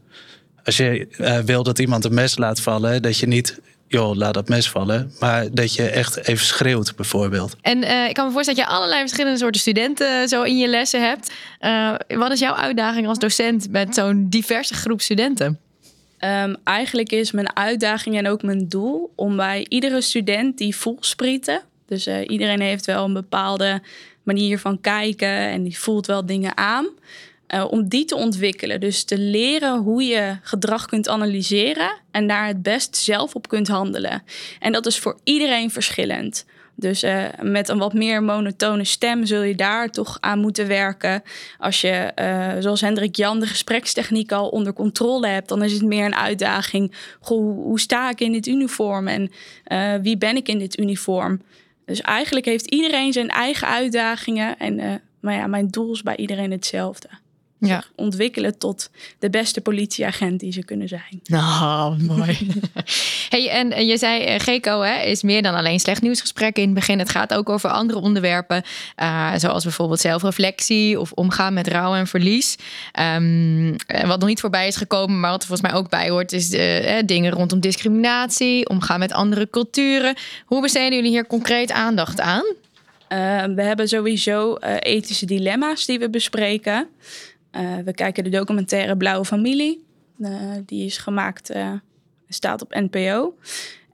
Als 0.64 0.78
je 0.78 1.08
wil 1.46 1.64
dat 1.64 1.80
iemand 1.80 2.06
een 2.06 2.14
mes 2.14 2.38
laat 2.38 2.62
vallen, 2.62 3.02
dat 3.02 3.18
je 3.18 3.28
niet 3.28 3.60
joh, 3.88 4.16
laat 4.16 4.34
dat 4.34 4.50
mes 4.50 4.70
vallen. 4.70 5.12
Maar 5.20 5.48
dat 5.52 5.74
je 5.74 5.90
echt 5.90 6.28
even 6.28 6.46
schreeuwt, 6.46 6.96
bijvoorbeeld. 6.96 7.56
En 7.62 8.08
ik 8.08 8.14
kan 8.14 8.26
me 8.26 8.32
voorstellen 8.32 8.60
dat 8.60 8.70
je 8.70 8.76
allerlei 8.76 9.00
verschillende 9.00 9.40
soorten 9.40 9.62
studenten 9.62 10.28
zo 10.28 10.44
in 10.44 10.58
je 10.58 10.68
lessen 10.68 11.02
hebt. 11.02 11.32
Wat 12.08 12.32
is 12.32 12.40
jouw 12.40 12.56
uitdaging 12.56 13.08
als 13.08 13.20
docent 13.20 13.72
met 13.72 13.96
zo'n 13.96 14.26
diverse 14.30 14.74
groep 14.74 15.02
studenten? 15.02 15.60
Um, 16.26 16.56
eigenlijk 16.64 17.12
is 17.12 17.32
mijn 17.32 17.56
uitdaging 17.56 18.18
en 18.18 18.28
ook 18.28 18.44
mijn 18.44 18.68
doel 18.68 19.12
om 19.16 19.36
bij 19.36 19.66
iedere 19.70 20.02
student 20.02 20.58
die 20.58 20.76
voelsprieten. 20.76 21.62
Dus 21.86 22.08
uh, 22.08 22.22
iedereen 22.28 22.62
heeft 22.62 22.86
wel 22.86 23.06
een 23.06 23.14
bepaalde 23.14 23.82
manier 24.24 24.60
van 24.60 24.82
kijken 24.82 25.30
en 25.30 25.64
die 25.64 25.80
voelt 25.80 26.06
wel 26.06 26.26
dingen 26.26 26.58
aan. 26.58 26.88
Uh, 27.56 27.72
om 27.72 27.88
die 27.88 28.06
te 28.06 28.16
ontwikkelen. 28.16 28.80
Dus 28.80 29.04
te 29.04 29.18
leren 29.18 29.78
hoe 29.78 30.04
je 30.04 30.38
gedrag 30.42 30.86
kunt 30.86 31.08
analyseren 31.08 31.92
en 32.12 32.28
daar 32.28 32.48
het 32.48 32.62
best 32.62 32.96
zelf 32.96 33.36
op 33.36 33.48
kunt 33.48 33.68
handelen. 33.68 34.24
En 34.60 34.72
dat 34.72 34.86
is 34.86 35.00
voor 35.00 35.20
iedereen 35.24 35.72
verschillend. 35.72 36.46
Dus 36.80 37.04
uh, 37.04 37.26
met 37.42 37.70
een 37.70 37.78
wat 37.78 37.94
meer 37.94 38.24
monotone 38.24 38.84
stem 38.84 39.26
zul 39.26 39.42
je 39.42 39.56
daar 39.56 39.90
toch 39.90 40.18
aan 40.20 40.40
moeten 40.40 40.68
werken. 40.68 41.24
Als 41.58 41.82
je, 41.82 42.12
uh, 42.16 42.62
zoals 42.62 42.82
Hendrik 42.82 43.16
Jan, 43.16 43.40
de 43.40 43.48
gesprekstechniek 43.48 44.32
al 44.32 44.50
onder 44.50 44.74
controle 44.74 45.28
hebt, 45.28 45.50
dan 45.50 45.64
is 45.64 45.74
het 45.74 45.84
meer 45.84 46.06
een 46.06 46.16
uitdaging. 46.16 46.96
Goh, 47.20 47.64
hoe 47.64 47.80
sta 47.80 48.10
ik 48.10 48.20
in 48.20 48.32
dit 48.32 48.48
uniform 48.48 49.08
en 49.08 49.32
uh, 49.68 49.94
wie 50.02 50.18
ben 50.18 50.36
ik 50.36 50.48
in 50.48 50.60
dit 50.60 50.80
uniform? 50.80 51.42
Dus 51.86 52.02
eigenlijk 52.02 52.46
heeft 52.46 52.66
iedereen 52.66 53.14
zijn 53.14 53.30
eigen 53.30 53.68
uitdagingen. 53.68 54.58
En 54.58 55.02
maar 55.20 55.34
ja, 55.34 55.48
mijn 55.48 55.68
doel 55.68 55.92
is 55.92 56.04
bij 56.04 56.18
iedereen 56.18 56.52
hetzelfde 56.52 57.10
ja. 57.60 57.84
ontwikkelen 57.96 58.58
tot 58.58 58.90
de 59.20 59.30
beste 59.30 59.62
politieagent 59.62 60.40
die 60.40 60.52
ze 60.52 60.64
kunnen 60.64 60.88
zijn. 60.88 61.22
Nou, 61.24 62.04
mooi. 62.04 62.38
hey, 63.30 63.50
en 63.50 63.86
je 63.86 63.98
zei, 63.98 64.40
GECO 64.40 64.82
hè, 64.82 65.02
is 65.02 65.24
meer 65.24 65.42
dan 65.42 65.56
alleen 65.56 65.80
slecht 65.80 66.02
nieuwsgesprekken 66.02 66.64
in 66.64 66.70
het 66.70 66.78
begin. 66.78 67.00
Het 67.00 67.10
gaat 67.10 67.34
ook 67.34 67.50
over 67.50 67.70
andere 67.70 68.00
onderwerpen, 68.00 68.64
uh, 68.98 69.32
zoals 69.36 69.64
bijvoorbeeld 69.64 70.00
zelfreflectie 70.00 71.00
of 71.00 71.12
omgaan 71.12 71.54
met 71.54 71.68
rouw 71.68 71.96
en 71.96 72.08
verlies. 72.08 72.56
Um, 73.16 73.76
wat 74.06 74.20
nog 74.20 74.30
niet 74.30 74.40
voorbij 74.40 74.68
is 74.68 74.76
gekomen, 74.76 75.20
maar 75.20 75.32
wat 75.32 75.42
er 75.42 75.48
volgens 75.48 75.72
mij 75.72 75.80
ook 75.80 75.90
bij 75.90 76.10
hoort, 76.10 76.32
is 76.32 76.54
uh, 76.54 76.98
dingen 77.06 77.32
rondom 77.32 77.60
discriminatie, 77.60 78.70
omgaan 78.70 79.00
met 79.00 79.12
andere 79.12 79.50
culturen. 79.50 80.16
Hoe 80.46 80.62
besteden 80.62 80.96
jullie 80.96 81.12
hier 81.12 81.28
concreet 81.28 81.72
aandacht 81.72 82.22
aan? 82.22 82.44
Uh, 83.10 83.44
we 83.44 83.62
hebben 83.62 83.88
sowieso 83.88 84.56
ethische 84.80 85.26
dilemma's 85.26 85.86
die 85.86 86.00
we 86.00 86.10
bespreken. 86.10 86.88
Uh, 87.52 87.78
we 87.86 87.94
kijken 87.94 88.24
de 88.24 88.30
documentaire 88.30 88.98
Blauwe 88.98 89.26
Familie. 89.26 89.86
Uh, 90.20 90.52
die 90.66 90.86
is 90.86 90.98
gemaakt, 90.98 91.56
uh, 91.56 91.74
staat 92.28 92.62
op 92.62 92.74
NPO. 92.74 93.38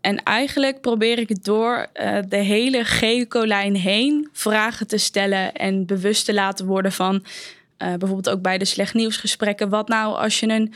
En 0.02 0.24
eigenlijk 0.24 0.82
probeer 0.82 1.20
ik 1.20 1.44
door 1.44 1.88
de 2.28 2.38
hele 2.38 2.84
geocolijn 2.84 3.76
heen 3.76 4.30
vragen 4.32 4.88
te 4.88 4.98
stellen 4.98 5.54
en 5.54 5.86
bewust 5.86 6.26
te 6.26 6.34
laten 6.34 6.65
worden 6.65 6.91
van 6.91 7.24
bijvoorbeeld 7.78 8.30
ook 8.30 8.41
bij 8.41 8.58
de 8.58 8.65
slecht 8.65 8.94
nieuwsgesprekken. 8.94 9.70
Wat 9.70 9.88
nou 9.88 10.15
als 10.15 10.39
je 10.39 10.48
een 10.48 10.74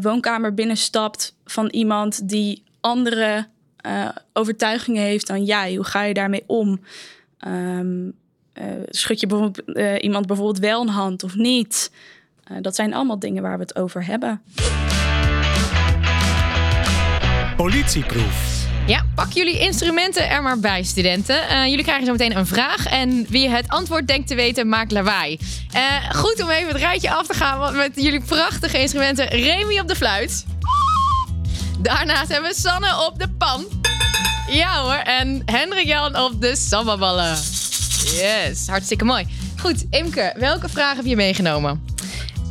woonkamer 0.00 0.54
binnenstapt 0.54 1.36
van 1.44 1.66
iemand 1.66 2.28
die 2.28 2.62
andere 2.80 3.46
overtuigingen 4.32 5.02
heeft 5.02 5.26
dan 5.26 5.44
jij? 5.44 5.74
Hoe 5.74 5.84
ga 5.84 6.02
je 6.02 6.14
daarmee 6.14 6.44
om? 6.46 6.80
Um, 7.46 8.14
schud 8.88 9.20
je 9.20 9.26
bijvoorbeeld, 9.26 9.78
iemand 10.00 10.26
bijvoorbeeld 10.26 10.58
wel 10.58 10.80
een 10.80 10.88
hand 10.88 11.22
of 11.22 11.34
niet? 11.34 11.90
Uh, 12.50 12.56
dat 12.60 12.74
zijn 12.74 12.94
allemaal 12.94 13.18
dingen 13.18 13.42
waar 13.42 13.56
we 13.56 13.62
het 13.62 13.76
over 13.76 14.06
hebben. 14.06 14.42
Politieproef. 17.56 18.54
Ja, 18.86 19.04
pak 19.14 19.32
jullie 19.32 19.58
instrumenten 19.58 20.28
er 20.28 20.42
maar 20.42 20.58
bij, 20.58 20.82
studenten. 20.82 21.36
Uh, 21.50 21.66
jullie 21.66 21.84
krijgen 21.84 22.06
zo 22.06 22.12
meteen 22.12 22.36
een 22.36 22.46
vraag. 22.46 22.86
En 22.86 23.26
wie 23.28 23.48
het 23.48 23.68
antwoord 23.68 24.06
denkt 24.06 24.28
te 24.28 24.34
weten, 24.34 24.68
maakt 24.68 24.92
lawaai. 24.92 25.38
Uh, 25.74 26.10
goed 26.10 26.42
om 26.42 26.50
even 26.50 26.68
het 26.68 26.76
rijtje 26.76 27.10
af 27.10 27.26
te 27.26 27.34
gaan 27.34 27.76
met 27.76 27.90
jullie 27.94 28.20
prachtige 28.20 28.80
instrumenten. 28.80 29.26
Remy 29.26 29.78
op 29.78 29.88
de 29.88 29.96
fluit. 29.96 30.46
Daarnaast 31.78 32.28
hebben 32.28 32.50
we 32.50 32.56
Sanne 32.56 33.06
op 33.06 33.18
de 33.18 33.28
pan. 33.28 33.64
Ja 34.50 34.80
hoor. 34.80 34.94
En 34.94 35.42
Hendrik 35.44 35.86
Jan 35.86 36.18
op 36.18 36.40
de 36.40 36.56
sambaballen. 36.56 37.36
Yes, 38.14 38.66
hartstikke 38.66 39.04
mooi. 39.04 39.26
Goed, 39.60 39.84
Imke, 39.90 40.34
welke 40.36 40.68
vraag 40.68 40.96
heb 40.96 41.04
je 41.04 41.16
meegenomen? 41.16 41.95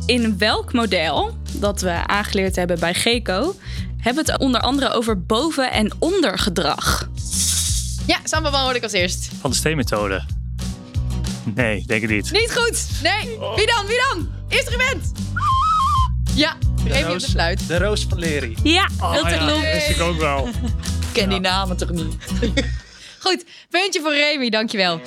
In 0.06 0.38
welk 0.38 0.72
model 0.72 1.36
dat 1.52 1.80
we 1.80 2.06
aangeleerd 2.06 2.56
hebben 2.56 2.78
bij 2.80 2.94
GECO, 2.94 3.54
hebben 3.98 4.24
we 4.24 4.32
het 4.32 4.40
onder 4.40 4.60
andere 4.60 4.92
over 4.92 5.22
boven- 5.22 5.70
en 5.72 5.92
ondergedrag. 5.98 7.08
Ja, 8.06 8.18
Samba 8.24 8.62
hoorde 8.62 8.76
ik 8.76 8.82
als 8.82 8.92
eerst. 8.92 9.28
Van 9.40 9.50
de 9.50 9.56
steenmethode. 9.56 10.22
Nee, 11.54 11.84
denk 11.86 12.02
ik 12.02 12.08
niet. 12.10 12.30
Niet 12.32 12.52
goed. 12.56 12.86
Nee. 13.02 13.38
Wie 13.56 13.66
dan? 13.66 13.86
Wie 13.86 14.00
dan? 14.12 14.28
Instrument. 14.48 15.12
Ja, 16.34 16.56
Remy 16.84 17.12
op 17.12 17.18
de 17.18 17.26
fluit. 17.28 17.66
De 17.68 17.78
Roos 17.78 18.06
van 18.08 18.18
Leri. 18.18 18.56
Ja, 18.62 18.88
oh, 19.00 19.14
dat 19.14 19.30
ja, 19.30 19.46
klopt. 19.46 19.60
wist 19.72 19.88
ik 19.88 20.00
ook 20.00 20.18
wel. 20.18 20.48
ken 21.12 21.28
die 21.28 21.40
namen 21.40 21.76
toch 21.76 21.90
niet? 21.90 22.14
Goed, 23.20 23.44
puntje 23.70 24.00
voor 24.00 24.14
Remy, 24.14 24.48
dankjewel. 24.48 25.00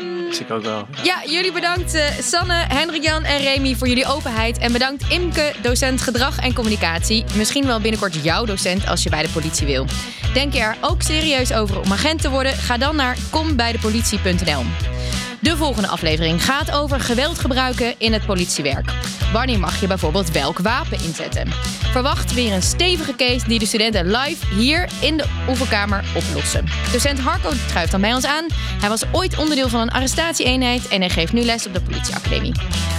Um, 0.00 0.30
ik 0.40 0.50
ook 0.50 0.62
wel. 0.62 0.86
Ja, 1.02 1.22
jullie 1.26 1.52
bedankt 1.52 1.94
uh, 1.94 2.04
Sanne, 2.20 2.64
Hendrik-Jan 2.68 3.24
en 3.24 3.38
Remy 3.38 3.74
voor 3.74 3.88
jullie 3.88 4.06
openheid. 4.06 4.58
En 4.58 4.72
bedankt 4.72 5.04
Imke, 5.08 5.52
docent 5.62 6.00
gedrag 6.00 6.38
en 6.38 6.54
communicatie. 6.54 7.24
Misschien 7.34 7.66
wel 7.66 7.80
binnenkort 7.80 8.14
jouw 8.22 8.44
docent 8.44 8.86
als 8.86 9.02
je 9.02 9.10
bij 9.10 9.22
de 9.22 9.28
politie 9.28 9.66
wil. 9.66 9.86
Denk 10.34 10.52
je 10.52 10.60
er 10.60 10.76
ook 10.80 11.02
serieus 11.02 11.52
over 11.52 11.80
om 11.80 11.92
agent 11.92 12.20
te 12.20 12.30
worden? 12.30 12.52
Ga 12.52 12.78
dan 12.78 12.96
naar 12.96 13.16
kombijdepolitie.nl. 13.30 14.62
De 15.44 15.56
volgende 15.56 15.88
aflevering 15.88 16.44
gaat 16.44 16.70
over 16.70 17.00
geweld 17.00 17.38
gebruiken 17.38 17.94
in 17.98 18.12
het 18.12 18.26
politiewerk. 18.26 18.90
Wanneer 19.32 19.58
mag 19.58 19.80
je 19.80 19.86
bijvoorbeeld 19.86 20.30
welk 20.30 20.58
wapen 20.58 20.98
inzetten? 21.04 21.50
Verwacht 21.90 22.34
weer 22.34 22.52
een 22.52 22.62
stevige 22.62 23.14
case 23.16 23.48
die 23.48 23.58
de 23.58 23.66
studenten 23.66 24.10
live 24.10 24.54
hier 24.54 24.88
in 25.00 25.16
de 25.16 25.24
oefenkamer 25.48 26.04
oplossen. 26.16 26.64
Docent 26.92 27.18
Harco 27.18 27.52
schuift 27.68 27.90
dan 27.90 28.00
bij 28.00 28.14
ons 28.14 28.26
aan. 28.26 28.46
Hij 28.80 28.88
was 28.88 29.02
ooit 29.12 29.38
onderdeel 29.38 29.68
van 29.68 29.80
een 29.80 29.90
arrestatieeenheid 29.90 30.88
en 30.88 31.00
hij 31.00 31.10
geeft 31.10 31.32
nu 31.32 31.42
les 31.42 31.66
op 31.66 31.74
de 31.74 31.80
politieacademie. 31.80 32.52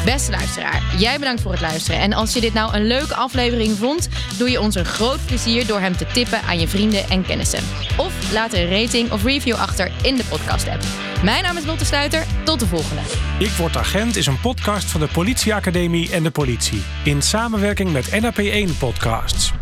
Beste 0.05 0.31
luisteraar, 0.31 0.83
jij 0.97 1.19
bedankt 1.19 1.41
voor 1.41 1.51
het 1.51 1.61
luisteren. 1.61 1.99
En 1.99 2.13
als 2.13 2.33
je 2.33 2.41
dit 2.41 2.53
nou 2.53 2.75
een 2.75 2.87
leuke 2.87 3.15
aflevering 3.15 3.77
vond, 3.77 4.09
doe 4.37 4.49
je 4.49 4.61
ons 4.61 4.75
een 4.75 4.85
groot 4.85 5.25
plezier 5.25 5.67
door 5.67 5.79
hem 5.79 5.97
te 5.97 6.05
tippen 6.13 6.41
aan 6.41 6.59
je 6.59 6.67
vrienden 6.67 7.09
en 7.09 7.25
kennissen. 7.25 7.63
Of 7.97 8.31
laat 8.31 8.53
een 8.53 8.69
rating 8.69 9.11
of 9.11 9.23
review 9.23 9.55
achter 9.55 9.91
in 10.01 10.15
de 10.15 10.25
podcast-app. 10.29 10.83
Mijn 11.23 11.43
naam 11.43 11.57
is 11.57 11.65
Lotte 11.65 11.85
Sluiter. 11.85 12.25
Tot 12.43 12.59
de 12.59 12.67
volgende. 12.67 13.01
Ik 13.39 13.49
Word 13.49 13.77
Agent 13.77 14.15
is 14.15 14.25
een 14.25 14.39
podcast 14.39 14.91
van 14.91 14.99
de 14.99 15.07
Politieacademie 15.13 16.11
en 16.11 16.23
de 16.23 16.31
politie. 16.31 16.83
In 17.03 17.21
samenwerking 17.21 17.91
met 17.91 18.09
NAP1 18.09 18.77
Podcasts. 18.79 19.53